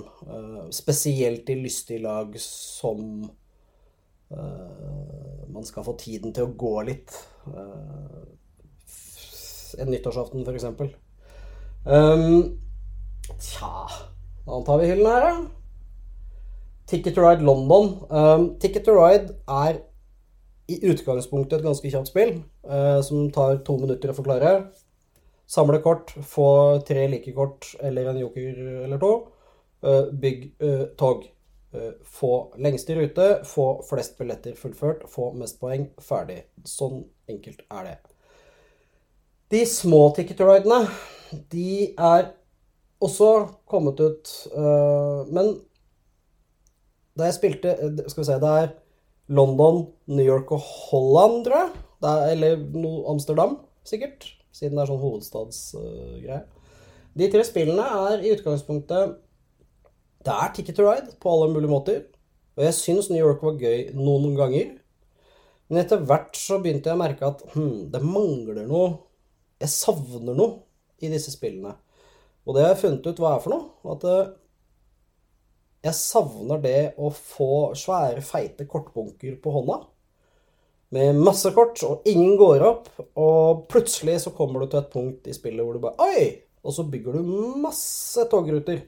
Spesielt 0.73 1.51
i 1.51 1.59
lystige 1.59 2.05
lag 2.07 2.31
som 2.39 3.27
man 5.55 5.65
skal 5.67 5.85
få 5.87 5.95
tiden 5.99 6.35
til 6.35 6.47
å 6.47 6.53
gå 6.59 6.75
litt. 6.87 7.15
En 9.79 9.91
nyttårsaften, 9.91 10.43
f.eks. 10.43 10.67
Um, 11.85 12.57
tja 13.37 13.85
Da 14.45 14.61
tar 14.65 14.79
vi 14.81 14.87
hyllen 14.89 15.09
her, 15.09 15.25
da? 15.25 15.33
Ticket 16.89 17.15
to 17.15 17.21
Ride 17.25 17.45
London. 17.45 17.91
Um, 18.09 18.47
Ticket 18.61 18.85
to 18.85 18.93
Ride 18.93 19.35
er 19.49 19.81
i 20.69 20.79
utgangspunktet 20.89 21.59
et 21.59 21.65
ganske 21.65 21.91
kjapt 21.93 22.09
spill 22.09 22.35
uh, 22.65 23.01
som 23.05 23.29
tar 23.33 23.59
to 23.65 23.77
minutter 23.81 24.11
å 24.11 24.17
forklare. 24.17 24.53
Samle 25.49 25.81
kort, 25.81 26.13
få 26.25 26.49
tre 26.87 27.05
like 27.09 27.33
kort 27.37 27.71
eller 27.85 28.09
en 28.09 28.21
joker 28.21 28.61
eller 28.85 29.01
to. 29.01 29.11
Uh, 29.85 30.09
bygg 30.13 30.47
uh, 30.61 30.85
tog. 30.97 31.25
Få 32.17 32.31
lengste 32.61 32.95
rute, 32.97 33.27
få 33.47 33.67
flest 33.87 34.17
billetter 34.19 34.55
fullført, 34.59 35.05
få 35.11 35.31
mest 35.37 35.59
poeng. 35.61 35.87
Ferdig. 36.01 36.41
Sånn 36.67 37.03
enkelt 37.31 37.61
er 37.69 37.89
det. 37.89 37.95
De 39.53 39.61
små 39.69 40.07
ticket-ridene, 40.17 40.81
de 41.53 41.93
er 41.93 42.31
også 43.03 43.31
kommet 43.69 44.01
ut, 44.01 44.31
men 45.29 45.53
da 47.15 47.29
jeg 47.29 47.37
spilte 47.37 47.75
eh, 47.75 48.01
Skal 48.09 48.23
vi 48.23 48.29
se 48.29 48.39
Det 48.43 48.55
er 48.61 48.73
London, 49.35 49.87
New 50.11 50.25
York 50.25 50.51
og 50.53 50.61
Holland, 50.61 51.45
tror 51.47 51.61
jeg. 51.63 51.69
Er, 52.05 52.25
eller 52.35 52.59
no, 52.77 53.07
Amsterdam, 53.09 53.55
sikkert. 53.87 54.27
Siden 54.53 54.77
det 54.77 54.83
er 54.83 54.91
sånn 54.91 55.01
hovedstadsgreie. 55.01 56.43
De 57.17 57.29
tre 57.33 57.41
spillene 57.47 57.87
er 58.11 58.21
i 58.21 58.33
utgangspunktet 58.35 59.15
Det 60.25 60.33
er 60.33 60.53
Ticket 60.55 60.79
to 60.79 60.85
Ride 60.87 61.15
på 61.21 61.31
alle 61.31 61.51
mulige 61.53 61.69
måter. 61.69 62.01
Og 62.55 62.63
jeg 62.65 62.77
syns 62.77 63.09
New 63.11 63.21
York 63.21 63.43
var 63.45 63.59
gøy 63.61 63.91
noen 63.93 64.33
ganger. 64.37 64.71
Men 65.69 65.81
etter 65.81 66.01
hvert 66.05 66.37
så 66.37 66.59
begynte 66.61 66.89
jeg 66.89 66.97
å 66.97 67.01
merke 67.01 67.27
at 67.27 67.43
hm, 67.55 67.89
det 67.93 68.01
mangler 68.05 68.65
noe 68.69 68.89
Jeg 69.61 69.71
savner 69.71 70.35
noe 70.35 70.63
i 71.01 71.09
disse 71.11 71.31
spillene. 71.33 71.75
Og 72.45 72.55
det 72.55 72.65
har 72.65 72.73
jeg 72.73 72.81
funnet 72.83 73.07
ut 73.07 73.21
hva 73.21 73.35
er 73.35 73.43
for 73.43 73.53
noe. 73.55 73.93
At 73.93 74.03
uh, 74.05 74.33
jeg 75.85 75.97
savner 75.97 76.61
det 76.61 76.79
å 76.97 77.11
få 77.13 77.51
svære, 77.77 78.23
feite 78.25 78.67
kortbunker 78.69 79.37
på 79.41 79.53
hånda. 79.53 79.79
Med 80.95 81.17
masse 81.17 81.49
kort, 81.55 81.81
og 81.85 82.05
ingen 82.09 82.35
går 82.39 82.65
opp. 82.65 82.89
Og 83.21 83.65
plutselig 83.71 84.19
så 84.25 84.33
kommer 84.35 84.63
du 84.63 84.69
til 84.71 84.81
et 84.81 84.91
punkt 84.93 85.29
i 85.29 85.37
spillet 85.37 85.65
hvor 85.65 85.77
du 85.77 85.85
bare 85.85 86.09
Oi! 86.09 86.27
Og 86.65 86.73
så 86.73 86.85
bygger 86.89 87.19
du 87.19 87.33
masse 87.61 88.25
togruter. 88.31 88.81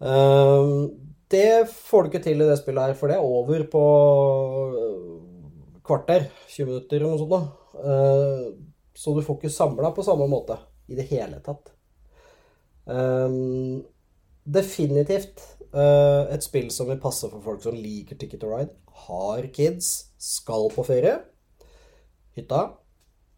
Ehm, 0.00 0.90
det 1.32 1.68
får 1.70 2.02
du 2.02 2.10
ikke 2.10 2.24
til 2.24 2.42
i 2.42 2.48
det 2.48 2.58
spillet 2.60 2.90
her, 2.90 2.98
for 2.98 3.10
det 3.10 3.16
er 3.16 3.24
over 3.24 3.64
på 3.72 3.84
kvarter. 5.86 6.28
20 6.52 6.70
minutter 6.70 6.96
eller 6.96 7.12
noe 7.12 7.20
sånt. 7.22 7.34
da. 7.34 7.42
så 8.96 9.12
du 9.12 9.20
får 9.22 9.36
ikke 9.36 9.52
samla 9.52 9.90
på 9.92 10.04
samme 10.06 10.24
måte 10.30 10.56
i 10.88 10.96
det 10.96 11.08
hele 11.10 11.42
tatt. 11.44 11.74
Ehm, 12.88 13.82
definitivt 14.46 15.42
Uh, 15.76 16.24
et 16.32 16.44
spill 16.44 16.70
som 16.72 16.88
vil 16.88 17.00
passe 17.02 17.28
for 17.28 17.42
folk 17.44 17.60
som 17.60 17.74
liker 17.76 18.16
Ticket 18.16 18.40
to 18.40 18.48
Ride, 18.48 18.72
har 19.06 19.48
kids, 19.52 20.12
skal 20.16 20.70
på 20.72 20.84
ferie. 20.86 21.18
Hytta. 22.36 22.62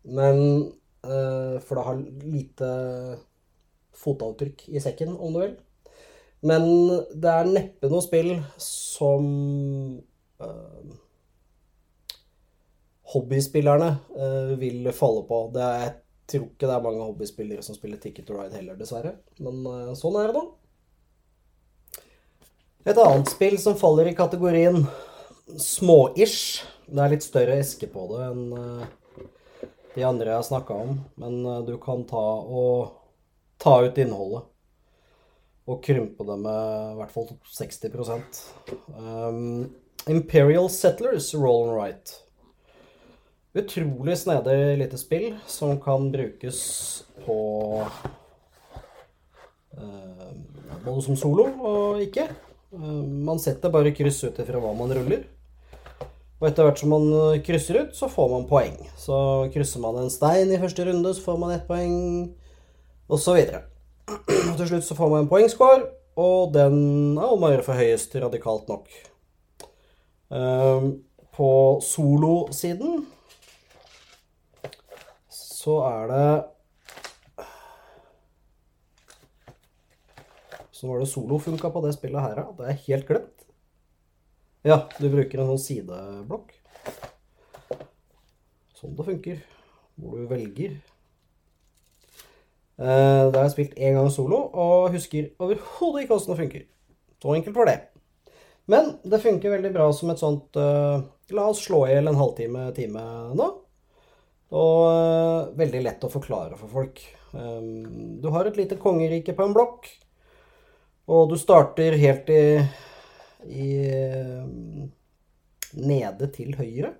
Men 0.07 0.38
uh, 1.03 1.57
For 1.65 1.79
det 1.79 1.87
har 1.88 2.05
lite 2.23 2.69
fotavtrykk 3.99 4.69
i 4.71 4.83
sekken, 4.83 5.17
om 5.17 5.35
du 5.35 5.41
vil. 5.43 5.57
Men 6.47 6.68
det 7.18 7.30
er 7.33 7.50
neppe 7.50 7.90
noe 7.90 8.04
spill 8.04 8.37
som 8.62 9.25
uh, 10.42 10.92
hobbyspillerne 13.14 13.90
vil 14.61 14.87
falle 14.95 15.25
på. 15.26 15.40
Det 15.54 15.64
er, 15.64 15.83
jeg 15.83 15.95
tror 16.30 16.47
ikke 16.47 16.68
det 16.68 16.76
er 16.76 16.85
mange 16.85 17.07
hobbyspillere 17.09 17.64
som 17.64 17.75
spiller 17.75 17.99
Ticket 18.02 18.28
to 18.28 18.37
Ride 18.37 18.54
heller, 18.54 18.76
dessverre. 18.78 19.16
Men 19.40 19.64
sånn 19.99 20.18
er 20.21 20.30
det, 20.30 20.42
da. 20.42 20.45
Et 22.88 23.00
annet 23.02 23.28
spill 23.33 23.59
som 23.61 23.76
faller 23.80 24.09
i 24.09 24.16
kategorien 24.16 24.85
små-ish 25.61 26.62
Det 26.87 27.02
er 27.02 27.12
litt 27.12 27.25
større 27.25 27.59
eske 27.61 27.88
på 27.90 28.07
det 28.12 28.23
enn 28.28 28.45
de 29.95 30.04
andre 30.07 30.30
jeg 30.30 30.38
har 30.38 30.47
snakka 30.47 30.76
om. 30.85 30.95
Men 31.21 31.42
du 31.66 31.75
kan 31.83 32.04
ta 32.09 32.23
og 32.45 32.95
ta 33.61 33.80
ut 33.85 33.99
innholdet. 33.99 34.47
Og 35.69 35.83
krympe 35.85 36.25
det 36.25 36.39
med 36.41 36.95
i 36.95 36.97
hvert 36.97 37.13
fall 37.13 37.29
60 37.53 37.85
um, 38.97 39.69
Imperial 40.09 40.71
Settlers 40.73 41.35
Roll 41.37 41.69
and 41.69 41.77
Right. 41.77 42.15
Utrolig 43.59 44.17
snedig 44.19 44.79
lite 44.81 44.99
spill 45.01 45.35
som 45.47 45.81
kan 45.81 46.11
brukes 46.13 46.61
på 47.27 47.39
uh, 49.77 50.31
Både 50.85 51.03
som 51.05 51.17
solo 51.21 51.51
og 51.61 52.01
ikke. 52.05 52.29
Uh, 52.73 53.05
man 53.05 53.41
setter 53.43 53.73
bare 53.73 53.93
kryss 53.97 54.23
ut 54.25 54.41
ifra 54.41 54.63
hva 54.63 54.73
man 54.79 54.95
ruller. 54.97 55.27
Og 56.39 56.47
etter 56.47 56.69
hvert 56.69 56.79
som 56.79 56.93
man 56.95 57.09
eh, 57.11 57.41
krysser 57.43 57.81
ut, 57.83 57.97
så 57.99 58.07
får 58.11 58.29
man 58.31 58.45
poeng. 58.47 58.77
Så 58.95 59.17
krysser 59.55 59.83
man 59.83 59.97
en 59.99 60.13
stein 60.13 60.53
i 60.55 60.61
første 60.63 60.85
runde, 60.87 61.11
så 61.15 61.25
får 61.25 61.41
man 61.43 61.55
ett 61.57 61.67
poeng, 61.67 61.97
og 63.11 63.19
så 63.19 63.35
videre. 63.35 63.65
Og 64.09 64.57
til 64.57 64.69
slutt 64.71 64.87
så 64.87 64.97
får 64.97 65.12
man 65.12 65.25
en 65.25 65.31
poengscore, 65.31 65.85
og 66.19 66.53
den 66.55 66.79
er 67.19 67.35
om 67.35 67.45
å 67.45 67.53
gjøre 67.53 67.67
for 67.67 67.79
høyest 67.79 68.17
radikalt 68.23 68.71
nok. 68.71 68.88
Eh, 70.33 70.88
på 71.38 71.50
solosiden 71.85 73.05
så 75.35 75.81
er 75.88 76.09
det 76.12 76.31
Så 80.79 80.87
var 80.87 81.00
det 81.03 81.09
solofunka 81.11 81.73
på 81.75 81.81
det 81.83 81.97
spillet 81.97 82.23
her, 82.23 82.37
ja. 82.38 82.50
Det 82.55 82.67
er 82.71 82.83
helt 82.85 83.09
glemt. 83.09 83.47
Ja, 84.62 84.77
du 85.00 85.09
bruker 85.11 85.41
en 85.43 85.49
sånn 85.50 85.65
sideblokk. 85.65 86.53
Sånn 88.79 88.95
det 88.95 89.07
funker. 89.09 89.41
Hvor 89.99 90.15
du 90.21 90.29
velger. 90.31 90.77
Eh, 92.79 93.25
da 93.33 93.41
har 93.41 93.49
jeg 93.49 93.55
spilt 93.57 93.79
én 93.79 93.97
gang 93.99 94.09
solo, 94.15 94.39
og 94.55 94.93
husker 94.95 95.33
overhodet 95.43 96.05
ikke 96.05 96.15
åssen 96.15 96.35
det 96.35 96.43
funker. 96.43 96.67
Så 97.19 97.35
enkelt 97.35 97.57
var 97.57 97.67
det. 97.67 97.79
Men 98.71 98.93
det 99.03 99.23
funker 99.25 99.57
veldig 99.57 99.73
bra 99.75 99.89
som 99.97 100.13
et 100.13 100.21
sånt 100.21 100.59
uh, 100.61 101.01
La 101.33 101.47
oss 101.49 101.63
slå 101.65 101.87
i 101.87 101.95
hjel 101.95 102.11
en 102.11 102.19
halvtime, 102.21 102.67
time 102.77 103.05
nå. 103.37 103.47
Og 104.55 104.83
uh, 104.93 105.49
veldig 105.59 105.81
lett 105.87 106.05
å 106.05 106.13
forklare 106.13 106.59
for 106.61 106.71
folk. 106.71 107.01
Um, 107.33 108.21
du 108.23 108.29
har 108.33 108.47
et 108.47 108.61
lite 108.61 108.79
kongerike 108.81 109.35
på 109.35 109.49
en 109.49 109.57
blokk. 109.57 109.89
Og 111.09 111.33
du 111.33 111.39
starter 111.41 111.97
helt 111.97 112.29
i, 112.31 112.61
i 113.49 113.69
Nede 115.81 116.29
til 116.37 116.55
høyre. 116.61 116.93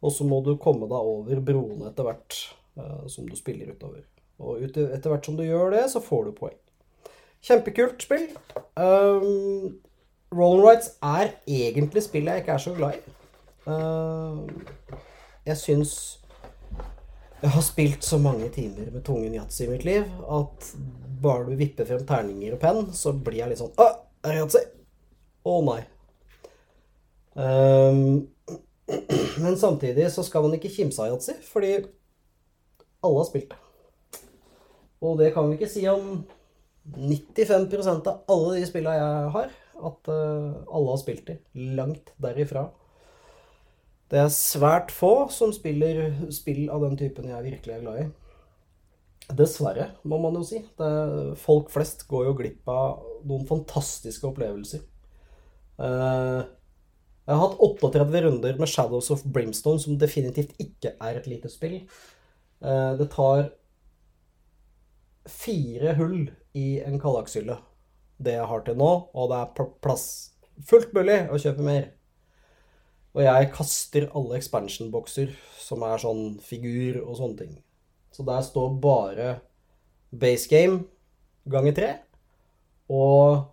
Og 0.00 0.14
så 0.14 0.24
må 0.24 0.40
du 0.46 0.54
komme 0.62 0.88
deg 0.90 1.12
over 1.12 1.42
broene 1.44 1.90
etter 1.90 2.06
hvert 2.06 2.40
uh, 2.78 3.04
som 3.10 3.28
du 3.28 3.36
spiller 3.38 3.74
utover. 3.74 4.06
Og 4.40 4.64
etter 4.64 5.08
hvert 5.10 5.26
som 5.26 5.36
du 5.36 5.44
gjør 5.44 5.74
det, 5.74 5.84
så 5.92 6.02
får 6.02 6.28
du 6.28 6.36
poeng. 6.36 6.56
Kjempekult 7.44 8.02
spill. 8.04 8.28
Um, 8.76 9.80
Roll 10.36 10.62
Rights 10.64 10.94
er 11.02 11.34
egentlig 11.48 12.04
spillet 12.04 12.36
jeg 12.38 12.44
ikke 12.44 12.56
er 12.56 12.64
så 12.64 12.74
glad 12.76 12.96
i. 12.98 13.14
Uh, 13.66 14.48
jeg 15.46 15.56
syns 15.60 15.94
jeg 17.40 17.54
har 17.54 17.64
spilt 17.64 18.04
så 18.04 18.18
mange 18.20 18.50
timer 18.52 18.90
med 18.92 19.04
tungen 19.04 19.32
yatzy 19.32 19.64
i 19.64 19.70
mitt 19.70 19.84
liv 19.88 20.04
at 20.28 20.66
bare 21.22 21.46
du 21.48 21.54
vipper 21.56 21.88
frem 21.88 22.02
terninger 22.08 22.56
og 22.56 22.60
penn, 22.60 22.82
så 22.96 23.14
blir 23.16 23.40
jeg 23.40 23.52
litt 23.52 23.60
sånn 23.60 23.72
Å, 23.80 23.86
er 24.24 24.34
det 24.34 24.42
yatzy? 24.42 24.62
Å 25.48 25.54
nei. 25.64 25.78
Um, 27.40 28.28
men 29.44 29.56
samtidig 29.60 30.10
så 30.12 30.24
skal 30.26 30.44
man 30.44 30.58
ikke 30.58 30.72
kimse 30.72 31.00
av 31.00 31.14
yatzy, 31.14 31.38
fordi 31.48 31.72
alle 33.00 33.22
har 33.22 33.28
spilt 33.30 33.54
det. 33.54 33.59
Og 35.00 35.16
det 35.20 35.32
kan 35.34 35.48
vi 35.48 35.56
ikke 35.56 35.70
si 35.70 35.86
om 35.88 36.20
95% 36.96 38.08
av 38.10 38.30
alle 38.32 38.58
de 38.58 38.68
spillene 38.68 38.98
jeg 38.98 39.32
har, 39.36 39.50
at 39.90 40.10
uh, 40.12 40.60
alle 40.68 40.92
har 40.92 41.00
spilt 41.00 41.26
de. 41.30 41.36
Langt 41.78 42.12
derifra. 42.20 42.68
Det 44.10 44.18
er 44.18 44.32
svært 44.34 44.90
få 44.90 45.28
som 45.30 45.52
spiller 45.54 46.10
spill 46.34 46.66
av 46.72 46.82
den 46.82 46.98
typen 46.98 47.30
jeg 47.30 47.46
virkelig 47.46 47.76
er 47.76 47.84
glad 47.84 48.00
i. 48.02 48.08
Dessverre, 49.38 49.92
må 50.02 50.18
man 50.18 50.40
jo 50.40 50.42
si. 50.46 50.64
Det, 50.78 50.90
folk 51.38 51.70
flest 51.70 52.08
går 52.10 52.26
jo 52.26 52.38
glipp 52.40 52.70
av 52.72 53.04
noen 53.28 53.46
fantastiske 53.48 54.26
opplevelser. 54.26 54.82
Uh, 55.80 56.42
jeg 57.30 57.36
har 57.38 57.44
hatt 57.44 57.62
38 57.62 58.24
runder 58.26 58.58
med 58.58 58.68
Shadows 58.68 59.12
of 59.14 59.22
Brimstone, 59.22 59.78
som 59.80 59.98
definitivt 60.00 60.56
ikke 60.60 60.96
er 60.98 61.20
et 61.20 61.30
lite 61.30 61.52
spill. 61.52 61.78
Uh, 62.58 62.98
det 62.98 63.06
tar 63.14 63.52
fire 65.30 65.94
hull 65.98 66.28
i 66.58 66.80
en 66.84 66.98
kallakshylle, 67.00 67.56
det 68.20 68.36
jeg 68.36 68.50
har 68.50 68.66
til 68.66 68.76
nå, 68.78 68.90
og 69.14 69.30
det 69.32 69.40
er 69.40 69.72
plass 69.82 70.06
fullt 70.66 70.92
mulig 70.96 71.22
å 71.30 71.38
kjøpe 71.40 71.64
mer. 71.64 71.88
Og 73.16 73.24
jeg 73.24 73.50
kaster 73.54 74.06
alle 74.14 74.38
expansion-bokser 74.38 75.32
som 75.58 75.82
er 75.86 76.02
sånn 76.02 76.24
figur 76.44 77.00
og 77.02 77.16
sånne 77.18 77.40
ting. 77.40 77.54
Så 78.14 78.26
der 78.26 78.42
står 78.46 78.74
bare 78.82 79.30
base 80.10 80.50
game 80.50 80.84
ganger 81.50 81.74
tre 81.74 81.90
og 82.90 83.46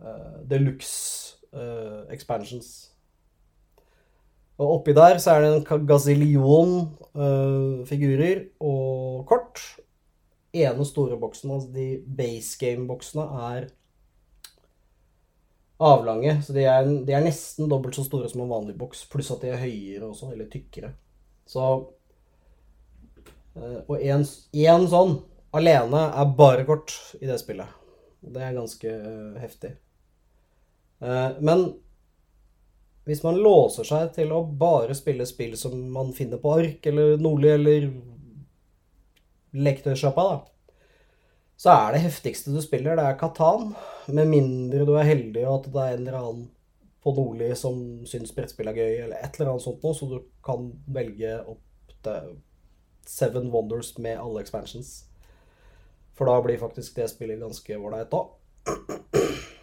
uh, 0.00 0.40
deluxe 0.48 1.36
uh, 1.52 2.04
expansions. 2.12 2.90
Og 4.60 4.78
oppi 4.78 4.94
der 4.96 5.18
så 5.20 5.34
er 5.34 5.44
det 5.44 5.54
en 5.58 5.88
gazillion 5.88 6.76
uh, 7.16 7.84
figurer 7.88 8.46
og 8.62 9.24
kort 9.28 9.62
ene 10.54 10.86
store 10.86 11.18
boksen, 11.20 11.50
altså 11.54 11.72
de 11.74 11.88
base 12.06 12.58
game-boksene, 12.60 13.24
er 13.50 13.68
avlange. 15.82 16.36
Så 16.46 16.54
de 16.56 16.64
er, 16.68 16.86
de 16.86 17.14
er, 17.14 17.24
nesten 17.24 17.70
dobbelt 17.70 17.96
så 17.98 18.06
store 18.06 18.30
som 18.30 18.44
en 18.44 18.52
vanlig 18.52 18.76
boks, 18.78 19.04
pluss 19.10 19.32
at 19.34 19.44
de 19.44 19.52
er 19.52 19.62
høyere 19.62 20.08
også, 20.08 20.32
eller 20.32 20.50
tykkere. 20.52 20.94
Så 21.50 21.64
eh, 23.58 23.80
Og 23.88 23.96
én 24.00 24.88
sånn 24.90 25.18
alene 25.54 26.08
er 26.10 26.36
bare 26.38 26.66
kort 26.68 26.94
i 27.20 27.28
det 27.28 27.38
spillet. 27.42 27.80
Det 28.24 28.40
er 28.40 28.56
ganske 28.56 28.88
uh, 28.88 29.34
heftig. 29.36 29.74
Uh, 31.04 31.36
men 31.44 31.66
hvis 33.04 33.20
man 33.22 33.36
låser 33.36 33.84
seg 33.84 34.14
til 34.16 34.32
å 34.32 34.40
bare 34.48 34.96
spille 34.96 35.26
spill 35.28 35.58
som 35.60 35.76
man 35.92 36.14
finner 36.16 36.40
på 36.40 36.54
ark 36.56 36.86
eller 36.88 37.18
Nordli 37.20 37.50
eller 37.52 37.90
leketøysjappa, 39.54 40.24
da, 40.30 40.54
så 41.56 41.70
er 41.70 41.94
det 41.94 42.02
heftigste 42.04 42.52
du 42.52 42.58
spiller, 42.62 42.96
det 42.98 43.04
er 43.06 43.18
Katan. 43.18 43.70
Med 44.12 44.28
mindre 44.28 44.84
du 44.86 44.96
er 44.98 45.06
heldig 45.06 45.44
og 45.46 45.60
at 45.60 45.70
det 45.70 45.84
er 45.84 45.94
en 45.94 46.02
eller 46.02 46.18
annen 46.18 46.44
på 47.04 47.12
Nordli 47.14 47.50
som 47.56 47.78
syns 48.08 48.32
brettspill 48.34 48.70
er 48.70 48.78
gøy, 48.78 48.94
eller 49.04 49.20
et 49.20 49.36
eller 49.36 49.52
annet 49.52 49.64
sånt 49.66 49.82
noe, 49.84 49.96
så 49.96 50.08
du 50.08 50.18
kan 50.44 50.70
velge 50.96 51.36
opp 51.44 51.94
til 52.04 52.36
Seven 53.06 53.50
Wonders 53.52 53.92
med 54.00 54.18
alle 54.18 54.40
expansions. 54.40 55.04
For 56.16 56.30
da 56.30 56.38
blir 56.42 56.60
faktisk 56.60 56.96
det 56.96 57.10
spillet 57.12 57.42
ganske 57.42 57.76
ålreit 57.76 58.14
òg. 58.16 58.32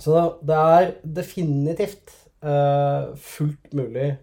Så 0.00 0.16
det 0.46 0.56
er 0.56 0.90
definitivt 1.04 2.12
uh, 2.44 3.12
fullt 3.20 3.72
mulig 3.76 4.14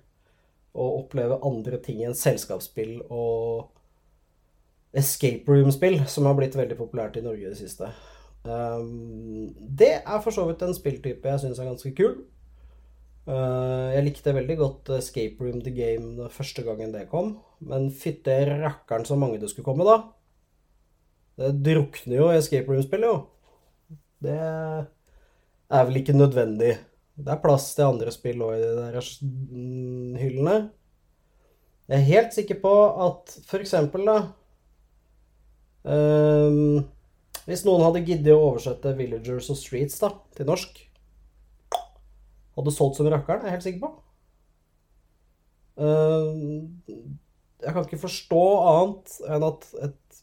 å 0.78 0.86
oppleve 1.00 1.40
andre 1.46 1.80
ting 1.84 2.04
enn 2.06 2.18
selskapsspill 2.18 3.00
og 3.08 3.77
escape 4.96 5.52
room-spill 5.52 6.00
som 6.08 6.28
har 6.28 6.38
blitt 6.38 6.56
veldig 6.56 6.78
populært 6.80 7.18
i 7.20 7.26
Norge 7.26 7.46
i 7.46 7.52
det 7.52 7.60
siste. 7.60 7.90
Um, 8.48 9.52
det 9.58 9.94
er 10.00 10.20
for 10.24 10.32
så 10.32 10.46
vidt 10.48 10.64
en 10.64 10.76
spilltype 10.76 11.28
jeg 11.28 11.44
syns 11.44 11.60
er 11.60 11.70
ganske 11.70 11.92
kul. 11.98 12.20
Uh, 13.28 13.92
jeg 13.92 14.06
likte 14.06 14.36
veldig 14.36 14.56
godt 14.62 14.92
Escape 14.96 15.44
Room 15.44 15.60
The 15.64 15.74
Game 15.76 16.30
første 16.32 16.64
gangen 16.64 16.94
det 16.96 17.10
kom. 17.12 17.36
Men 17.60 17.90
fytte 17.92 18.38
rakkeren 18.54 19.08
så 19.08 19.18
mange 19.20 19.42
det 19.42 19.52
skulle 19.52 19.68
komme, 19.68 19.88
da. 19.88 19.98
Det 21.38 21.52
drukner 21.66 22.22
jo 22.22 22.30
i 22.32 22.38
Escape 22.40 22.72
Room-spillet, 22.72 23.12
jo. 23.12 23.98
Det 24.24 24.38
er 24.38 25.84
vel 25.90 26.00
ikke 26.00 26.16
nødvendig. 26.16 26.78
Det 27.18 27.34
er 27.34 27.42
plass 27.42 27.72
til 27.76 27.90
andre 27.90 28.14
spill 28.14 28.42
òg 28.46 28.56
i 28.56 28.64
de 28.64 28.74
der 28.80 28.98
hyllene. 30.22 30.58
Jeg 31.88 31.98
er 32.00 32.10
helt 32.12 32.36
sikker 32.36 32.60
på 32.62 32.74
at 33.06 33.38
eksempel, 33.58 34.06
da 34.08 34.18
Um, 35.88 36.84
hvis 37.48 37.64
noen 37.64 37.86
hadde 37.86 38.04
giddet 38.04 38.34
å 38.36 38.50
oversette 38.50 38.92
'Villagers 38.98 39.48
og 39.54 39.60
Streets' 39.60 40.02
da, 40.04 40.12
til 40.36 40.50
norsk 40.50 40.84
Hadde 42.58 42.74
solgt 42.74 42.98
som 42.98 43.06
rakkeren, 43.06 43.44
er 43.44 43.52
jeg 43.52 43.54
helt 43.54 43.66
sikker 43.68 43.82
på. 43.84 43.90
Um, 45.78 46.72
jeg 47.62 47.74
kan 47.76 47.86
ikke 47.86 48.00
forstå 48.02 48.46
annet 48.72 49.14
enn 49.30 49.46
at 49.46 49.68
et 49.86 50.22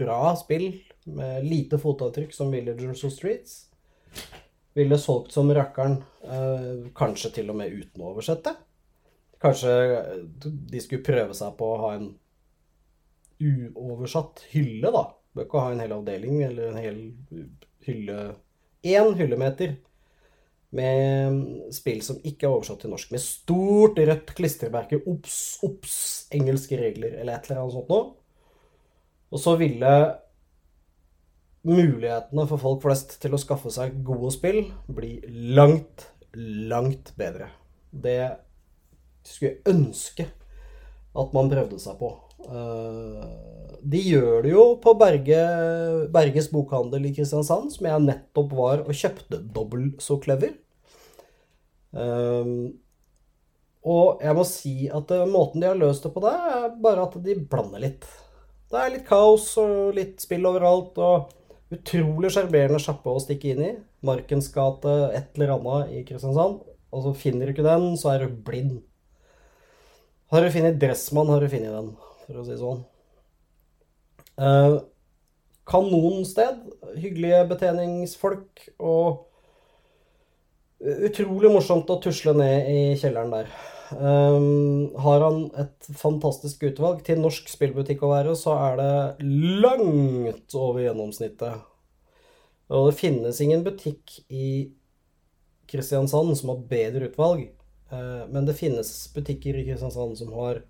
bra 0.00 0.32
spill 0.40 0.70
med 1.04 1.44
lite 1.44 1.76
fotavtrykk 1.82 2.32
som 2.32 2.48
'Villagers 2.48 3.04
og 3.04 3.12
Streets' 3.12 3.58
ville 4.74 4.96
solgt 4.98 5.36
som 5.36 5.52
rakkeren, 5.52 6.00
uh, 6.24 6.88
kanskje 6.96 7.34
til 7.36 7.52
og 7.52 7.60
med 7.60 7.76
uten 7.76 8.00
å 8.00 8.14
oversette. 8.14 8.56
Kanskje 9.44 9.76
de 10.40 10.80
skulle 10.80 11.04
prøve 11.04 11.36
seg 11.36 11.52
på 11.58 11.68
å 11.68 11.80
ha 11.84 11.94
en 11.98 12.08
uoversatt 13.44 14.44
hylle, 14.54 14.90
da. 14.94 15.04
Bør 15.34 15.48
ikke 15.48 15.62
ha 15.64 15.72
en 15.74 15.82
hel 15.82 15.94
avdeling 15.96 16.42
eller 16.46 16.70
en 16.70 16.80
hel 16.80 17.00
hylle 17.84 18.18
Én 18.84 19.14
hyllemeter 19.16 19.78
med 20.76 21.70
spill 21.72 22.02
som 22.04 22.18
ikke 22.26 22.48
er 22.48 22.52
oversatt 22.52 22.82
til 22.82 22.92
norsk. 22.92 23.14
Med 23.14 23.22
stort 23.22 24.00
rødt 24.00 24.34
klistremerke. 24.36 24.98
Obs, 25.08 25.38
obs, 25.64 25.96
engelske 26.34 26.76
regler, 26.76 27.14
eller 27.20 27.38
et 27.38 27.48
eller 27.48 27.62
annet 27.62 27.76
sånt 27.78 27.92
noe. 27.92 28.10
Og 29.32 29.40
så 29.40 29.54
ville 29.58 29.92
mulighetene 31.64 32.44
for 32.50 32.60
folk 32.60 32.82
flest 32.84 33.16
til 33.22 33.34
å 33.34 33.40
skaffe 33.40 33.72
seg 33.72 34.02
gode 34.04 34.34
spill 34.34 34.60
bli 34.92 35.16
langt, 35.56 36.10
langt 36.34 37.14
bedre. 37.16 37.48
Det 37.88 38.34
skulle 39.24 39.54
jeg 39.54 39.72
ønske 39.72 40.28
at 41.14 41.34
man 41.36 41.48
prøvde 41.50 41.78
seg 41.80 41.96
på. 42.02 42.10
Eh, 42.44 43.24
de 43.84 44.00
gjør 44.00 44.44
det 44.44 44.52
jo 44.54 44.64
på 44.80 44.94
Berge, 44.96 45.40
Berges 46.12 46.48
bokhandel 46.52 47.08
i 47.08 47.12
Kristiansand, 47.16 47.72
som 47.74 47.88
jeg 47.88 48.04
nettopp 48.06 48.54
var 48.56 48.84
og 48.84 48.96
kjøpte 48.96 49.40
dobbelt 49.54 50.00
så 50.04 50.16
clever. 50.22 50.54
Um, 51.94 52.72
og 53.84 54.22
jeg 54.24 54.34
må 54.34 54.44
si 54.48 54.74
at 54.88 55.12
måten 55.30 55.62
de 55.62 55.68
har 55.68 55.78
løst 55.78 56.06
det 56.06 56.14
på 56.14 56.22
der, 56.24 56.46
er 56.56 56.78
bare 56.82 57.04
at 57.04 57.18
de 57.26 57.36
blander 57.36 57.84
litt. 57.84 58.06
Det 58.72 58.80
er 58.80 58.94
litt 58.94 59.04
kaos 59.06 59.50
og 59.60 59.92
litt 59.98 60.24
spill 60.24 60.48
overalt, 60.48 60.96
og 60.96 61.74
utrolig 61.74 62.32
sjarmerende 62.32 62.80
sjappe 62.82 63.12
å 63.12 63.20
stikke 63.22 63.52
inn 63.52 63.62
i. 63.66 63.74
Markens 64.04 64.48
gate, 64.54 64.96
et 65.12 65.36
eller 65.36 65.58
annet 65.58 65.92
i 65.92 66.02
Kristiansand. 66.08 66.64
Og 66.94 67.04
så 67.04 67.14
finner 67.20 67.46
du 67.46 67.52
ikke 67.52 67.68
den, 67.68 67.92
så 68.00 68.14
er 68.14 68.24
du 68.24 68.40
blind. 68.48 68.80
Har 70.32 70.40
du 70.40 70.50
funnet 70.54 70.80
Dressmann, 70.80 71.28
har 71.28 71.44
du 71.44 71.52
funnet 71.52 71.76
den 71.76 71.92
for 72.24 72.40
å 72.40 72.46
si 72.46 72.56
sånn. 72.60 72.82
Eh, 74.40 74.78
kanonsted. 75.68 76.64
Hyggelige 76.98 77.44
betjeningsfolk 77.52 78.66
og 78.78 79.24
utrolig 80.84 81.52
morsomt 81.52 81.88
å 81.90 82.00
tusle 82.02 82.34
ned 82.36 82.68
i 82.68 82.80
kjelleren 83.00 83.32
der. 83.32 83.54
Um, 83.94 84.90
har 84.98 85.22
han 85.22 85.44
et 85.60 85.88
fantastisk 85.96 86.64
utvalg. 86.68 87.02
Til 87.06 87.20
norsk 87.22 87.48
spillbutikk 87.52 88.02
å 88.04 88.12
være, 88.14 88.34
så 88.36 88.56
er 88.58 88.80
det 88.80 89.28
langt 89.62 90.56
over 90.58 90.82
gjennomsnittet. 90.84 91.62
Og 92.74 92.88
det 92.88 92.98
finnes 92.98 93.40
ingen 93.44 93.64
butikk 93.64 94.18
i 94.32 94.72
Kristiansand 95.70 96.34
som 96.36 96.52
har 96.52 96.64
bedre 96.68 97.08
utvalg 97.08 97.46
uh, 97.92 98.24
men 98.28 98.44
det 98.48 98.56
finnes 98.58 98.88
butikker 99.14 99.56
i 99.56 99.64
Kristiansand 99.68 100.18
som 100.20 100.32
har 100.36 100.62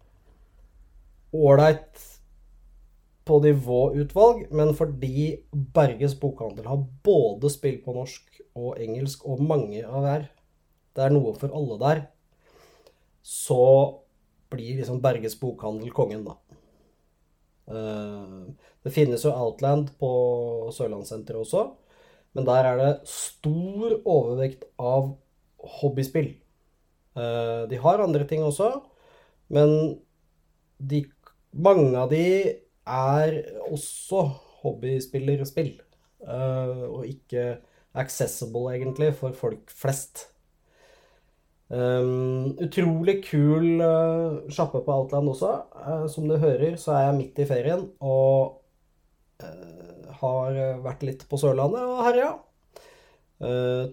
ålreit 1.35 2.03
på 3.25 3.41
nivåutvalg, 3.41 4.47
men 4.53 4.75
fordi 4.77 5.31
Berges 5.51 6.15
bokhandel 6.21 6.67
har 6.69 6.85
både 7.05 7.51
spill 7.53 7.79
på 7.85 7.95
norsk 7.97 8.41
og 8.55 8.81
engelsk, 8.81 9.25
og 9.27 9.43
mange 9.43 9.83
av 9.85 10.05
hver, 10.05 10.27
det 10.95 11.05
er 11.05 11.15
noe 11.15 11.33
for 11.39 11.55
alle 11.57 11.79
der, 11.81 12.03
så 13.25 13.65
blir 14.53 14.79
liksom 14.79 15.01
Berges 15.03 15.39
bokhandel 15.41 15.91
kongen, 15.97 16.27
da. 16.29 16.37
Eh, 17.73 18.69
det 18.85 18.93
finnes 18.93 19.25
jo 19.25 19.33
Outland 19.33 19.95
på 19.99 20.11
Sørlandssenteret 20.77 21.41
også, 21.41 21.67
men 22.37 22.47
der 22.47 22.69
er 22.69 22.81
det 22.81 22.93
stor 23.09 23.97
overvekt 24.05 24.67
av 24.77 25.15
hobbyspill. 25.81 26.35
Eh, 27.17 27.63
de 27.71 27.81
har 27.81 28.05
andre 28.05 28.27
ting 28.29 28.45
også, 28.45 28.69
men 29.55 29.97
de, 30.79 31.05
mange 31.55 31.95
av 31.99 32.11
de 32.11 32.27
er 32.85 33.41
også 33.71 34.27
hobbyspillerspill. 34.65 35.75
Uh, 36.25 36.85
og 36.89 37.03
ikke 37.09 37.59
accessible, 37.95 38.73
egentlig, 38.75 39.13
for 39.19 39.37
folk 39.37 39.73
flest. 39.73 40.29
Um, 41.75 42.55
utrolig 42.61 43.23
kul 43.25 43.81
uh, 43.81 44.45
sjappe 44.53 44.83
på 44.85 44.95
Outland 44.95 45.31
også. 45.33 45.53
Uh, 45.75 46.07
som 46.13 46.29
du 46.29 46.37
hører, 46.41 46.77
så 46.81 46.95
er 46.97 47.07
jeg 47.09 47.19
midt 47.21 47.41
i 47.41 47.49
ferien 47.49 47.89
og 48.01 48.61
har 50.15 50.55
vært 50.81 51.03
litt 51.05 51.25
på 51.29 51.37
Sørlandet 51.37 51.83
og 51.83 51.99
herja. 52.07 52.29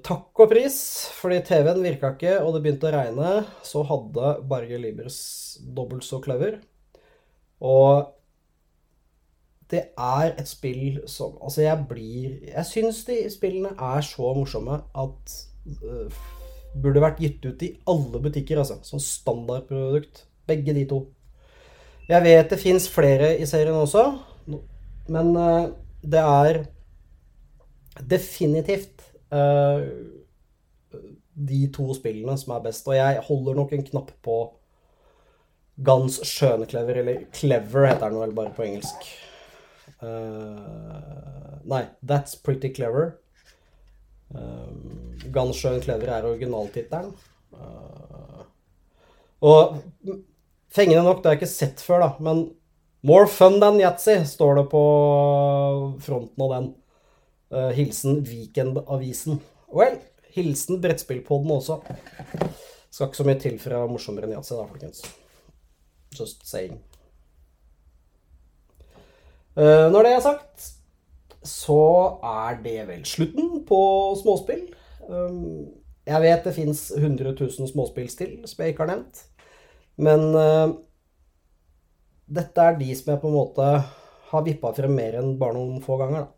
takk 0.06 0.40
og 0.46 0.52
pris, 0.52 0.76
fordi 1.18 1.40
TV-en 1.44 1.82
virka 1.84 2.12
ikke 2.14 2.36
og 2.46 2.54
det 2.54 2.62
begynte 2.62 2.88
å 2.88 2.94
regne, 2.94 3.32
så 3.66 3.82
hadde 3.90 4.36
Barge 4.48 4.78
Libers 4.80 5.18
dobbelt 5.76 6.06
så 6.08 6.22
clever. 6.24 6.60
Og 7.62 8.10
det 9.72 9.84
er 9.96 10.34
et 10.36 10.50
spill 10.50 11.00
som 11.08 11.38
Altså, 11.40 11.62
jeg 11.62 11.86
blir 11.90 12.40
Jeg 12.50 12.66
syns 12.68 13.04
de 13.08 13.22
spillene 13.32 13.72
er 13.78 14.02
så 14.06 14.34
morsomme 14.36 14.82
at 15.04 15.36
uh, 15.86 16.22
burde 16.82 17.04
vært 17.04 17.20
gitt 17.20 17.46
ut 17.46 17.64
i 17.68 17.74
alle 17.92 18.20
butikker, 18.24 18.62
altså. 18.62 18.78
Som 18.84 19.00
standardprodukt. 19.00 20.26
Begge 20.48 20.74
de 20.74 20.86
to. 20.88 21.02
Jeg 22.08 22.24
vet 22.24 22.50
det 22.50 22.60
fins 22.60 22.88
flere 22.90 23.34
i 23.40 23.46
serien 23.46 23.76
også, 23.76 24.06
men 25.12 25.36
uh, 25.36 25.68
det 26.02 26.20
er 26.20 26.62
definitivt 28.10 29.04
uh, 29.36 29.84
de 31.36 31.62
to 31.76 31.92
spillene 31.96 32.38
som 32.40 32.56
er 32.56 32.64
best. 32.66 32.88
Og 32.88 32.96
jeg 32.96 33.24
holder 33.28 33.60
nok 33.60 33.74
en 33.76 33.86
knapp 33.92 34.12
på 34.24 34.40
Gans 35.78 36.20
skjøneklever, 36.28 37.02
eller 37.02 37.26
Clever 37.34 37.88
heter 37.90 38.12
den 38.12 38.22
vel 38.22 38.36
bare 38.38 38.54
på 38.56 38.66
engelsk. 38.68 39.10
Uh, 40.02 41.60
nei, 41.70 41.84
That's 42.06 42.38
Pretty 42.38 42.74
Clever. 42.76 43.16
Uh, 44.34 44.70
Gans 45.34 45.62
Clever 45.62 46.12
er 46.12 46.28
originaltittelen. 46.30 47.14
Uh, 47.54 48.44
og 49.42 49.78
fengende 50.72 51.06
nok, 51.06 51.22
det 51.22 51.32
har 51.32 51.38
jeg 51.38 51.44
ikke 51.44 51.54
sett 51.54 51.86
før, 51.86 52.06
da, 52.06 52.12
men 52.24 52.50
More 53.02 53.26
fun 53.26 53.60
than 53.60 53.80
yatzy, 53.82 54.20
står 54.30 54.60
det 54.60 54.64
på 54.70 54.82
fronten 56.06 56.44
av 56.46 56.52
den. 56.54 56.68
Uh, 57.50 57.72
hilsen 57.74 58.20
Weekendavisen. 58.28 59.40
Well, 59.74 59.98
hilsen 60.36 60.78
brettspillpodden 60.84 61.50
også. 61.56 61.80
Skal 62.92 63.10
ikke 63.10 63.22
så 63.24 63.26
mye 63.26 63.42
til 63.42 63.58
fra 63.64 63.82
morsommere 63.90 64.30
enn 64.30 64.38
yatzy, 64.38 64.54
da, 64.54 64.68
folkens. 64.70 65.02
Just 66.20 66.46
saying. 66.48 66.80
Eh, 69.58 69.88
når 69.92 70.04
det 70.04 70.12
er 70.16 70.24
sagt, 70.24 70.68
så 71.44 71.84
er 72.24 72.60
det 72.64 72.78
vel 72.88 73.06
slutten 73.08 73.64
på 73.68 73.82
småspill. 74.20 74.68
Um, 75.10 75.72
jeg 76.08 76.22
vet 76.24 76.46
det 76.46 76.54
fins 76.56 76.92
100 76.96 77.34
000 77.34 77.70
småspill 77.72 78.10
til 78.16 78.38
som 78.46 78.64
jeg 78.64 78.74
ikke 78.74 78.86
har 78.86 78.92
nevnt. 78.94 79.24
Men 80.02 80.28
uh, 80.36 80.76
dette 82.32 82.64
er 82.64 82.78
de 82.80 82.92
som 82.96 83.12
jeg 83.12 83.22
på 83.22 83.32
en 83.32 83.36
måte 83.36 83.68
har 84.32 84.46
vippa 84.46 84.72
frem 84.76 84.94
mer 84.96 85.18
enn 85.20 85.36
bare 85.40 85.58
noen 85.58 85.82
få 85.84 85.98
ganger. 86.00 86.30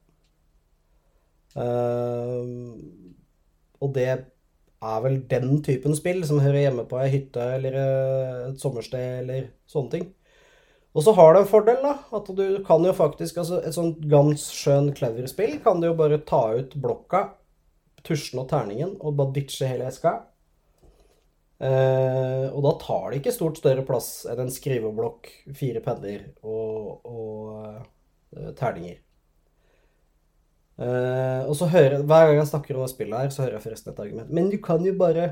Uh, 1.53 2.79
og 3.83 3.93
det 3.93 4.09
er 4.83 5.03
vel 5.05 5.21
den 5.29 5.61
typen 5.65 5.95
spill 5.97 6.21
som 6.27 6.41
hører 6.43 6.65
hjemme 6.65 6.83
på 6.89 6.99
ei 7.01 7.09
hytte 7.13 7.45
eller 7.57 7.77
et 7.79 8.59
sommersted 8.61 9.23
eller 9.23 9.47
sånne 9.69 9.93
ting. 9.95 10.09
Og 10.93 11.05
så 11.05 11.13
har 11.17 11.33
det 11.33 11.43
en 11.43 11.49
fordel, 11.49 11.79
da. 11.81 11.93
At 12.13 12.27
du 12.37 12.45
kan 12.67 12.83
jo 12.85 12.93
faktisk 12.93 13.39
altså 13.41 13.61
Et 13.65 13.73
sånt 13.73 14.03
gans 14.11 14.43
skjønn 14.53 14.91
clever-spill 14.93 15.57
kan 15.63 15.81
du 15.81 15.89
jo 15.89 15.95
bare 15.97 16.21
ta 16.27 16.43
ut 16.53 16.75
blokka, 16.77 17.23
tusjen 18.05 18.43
og 18.43 18.49
terningen, 18.51 18.97
og 19.01 19.17
bare 19.17 19.33
ditche 19.39 19.69
hele 19.69 19.87
eska. 19.89 20.19
Eh, 21.63 22.45
og 22.51 22.59
da 22.65 22.73
tar 22.81 23.09
det 23.09 23.21
ikke 23.21 23.33
stort 23.33 23.59
større 23.61 23.85
plass 23.87 24.25
enn 24.29 24.43
en 24.43 24.51
skriveblokk, 24.51 25.29
fire 25.55 25.81
penner 25.85 26.25
og, 26.43 27.07
og 27.07 27.77
eh, 28.35 28.51
terninger. 28.59 28.99
Eh, 30.73 31.41
og 31.45 31.53
så 31.53 31.67
hører 31.69 32.01
Hver 32.01 32.27
gang 32.27 32.39
jeg 32.39 32.49
snakker 32.49 32.75
om 32.75 32.81
det 32.81 32.93
spillet 32.93 33.19
her, 33.19 33.31
så 33.33 33.43
hører 33.43 33.57
jeg 33.59 33.65
forresten 33.67 33.93
et 33.93 34.03
argument. 34.05 34.29
Men 34.33 34.49
du 34.49 34.57
kan 34.63 34.85
jo 34.85 34.93
bare 34.97 35.27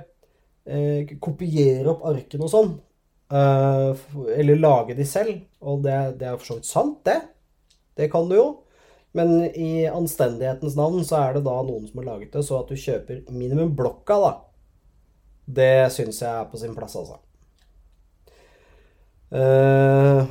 uh, 0.70 1.14
kopiere 1.24 1.90
opp 1.90 2.06
arkene 2.12 2.46
og 2.46 2.52
sånn. 2.54 2.74
Uh, 3.32 3.96
eller 4.36 4.60
lage 4.60 4.98
de 4.98 5.08
selv. 5.08 5.42
Og 5.64 5.82
det, 5.86 5.98
det 6.22 6.30
er 6.30 6.38
for 6.38 6.52
så 6.52 6.60
vidt 6.60 6.70
sant, 6.70 7.00
det. 7.08 7.18
Det 7.98 8.12
kan 8.14 8.30
du 8.30 8.38
jo. 8.38 8.50
Men 9.18 9.42
i 9.50 9.88
anstendighetens 9.92 10.78
navn 10.80 11.02
så 11.08 11.18
er 11.20 11.36
det 11.36 11.44
da 11.48 11.58
noen 11.68 11.90
som 11.90 12.00
har 12.00 12.14
laget 12.14 12.32
det, 12.32 12.46
så 12.48 12.62
at 12.62 12.70
du 12.72 12.80
kjøper 12.80 13.26
minimum 13.34 13.74
blokka, 13.76 14.20
da. 14.24 14.32
Det 15.52 15.74
syns 15.92 16.22
jeg 16.22 16.32
er 16.32 16.48
på 16.48 16.62
sin 16.62 16.78
plass, 16.78 16.96
altså. 16.96 17.20
Uh, 19.32 20.28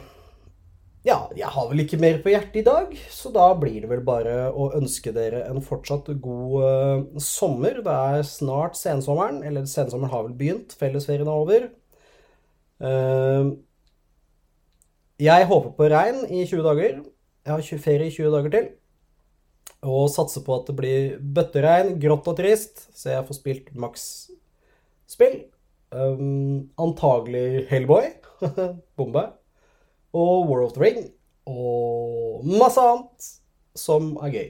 ja, 1.00 1.16
jeg 1.32 1.48
har 1.48 1.68
vel 1.70 1.80
ikke 1.80 1.98
mer 2.00 2.18
på 2.20 2.28
hjertet 2.28 2.58
i 2.60 2.64
dag, 2.66 2.90
så 3.08 3.30
da 3.32 3.46
blir 3.56 3.78
det 3.80 3.88
vel 3.88 4.02
bare 4.04 4.50
å 4.52 4.66
ønske 4.76 5.14
dere 5.16 5.46
en 5.48 5.62
fortsatt 5.64 6.10
god 6.20 6.56
uh, 6.60 7.22
sommer. 7.24 7.80
Det 7.86 7.94
er 7.94 8.26
snart 8.28 8.76
sensommeren, 8.76 9.40
eller 9.48 9.64
sensommeren 9.70 10.12
har 10.12 10.26
vel 10.26 10.36
begynt, 10.36 10.76
fellesferien 10.76 11.24
er 11.24 11.40
over. 11.46 11.64
Uh, 12.84 13.56
jeg 15.20 15.48
håper 15.48 15.72
på 15.76 15.88
regn 15.92 16.20
i 16.28 16.44
20 16.44 16.68
dager. 16.68 17.00
Jeg 17.48 17.54
har 17.54 17.82
ferie 17.86 18.12
i 18.12 18.12
20 18.12 18.36
dager 18.36 18.54
til. 18.58 18.70
Og 19.88 20.12
satser 20.12 20.44
på 20.44 20.60
at 20.60 20.68
det 20.68 20.76
blir 20.76 21.18
bøtteregn, 21.20 21.94
grått 22.00 22.28
og 22.28 22.36
trist, 22.36 22.90
så 22.92 23.14
jeg 23.14 23.28
får 23.28 23.40
spilt 23.40 23.72
maks 23.72 24.06
spill. 25.08 25.46
Um, 25.96 26.68
antagelig 26.76 27.64
Hellboy. 27.72 28.12
Bombe. 29.00 29.30
Og 30.12 30.48
War 30.50 30.64
of 30.64 30.74
the 30.74 30.82
Ring. 30.82 31.10
Og 31.46 32.44
masse 32.44 32.80
annet 32.80 33.30
som 33.78 34.16
er 34.22 34.34
gøy. 34.34 34.48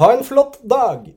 Ha 0.00 0.12
en 0.12 0.24
flott 0.24 0.58
dag! 0.68 1.12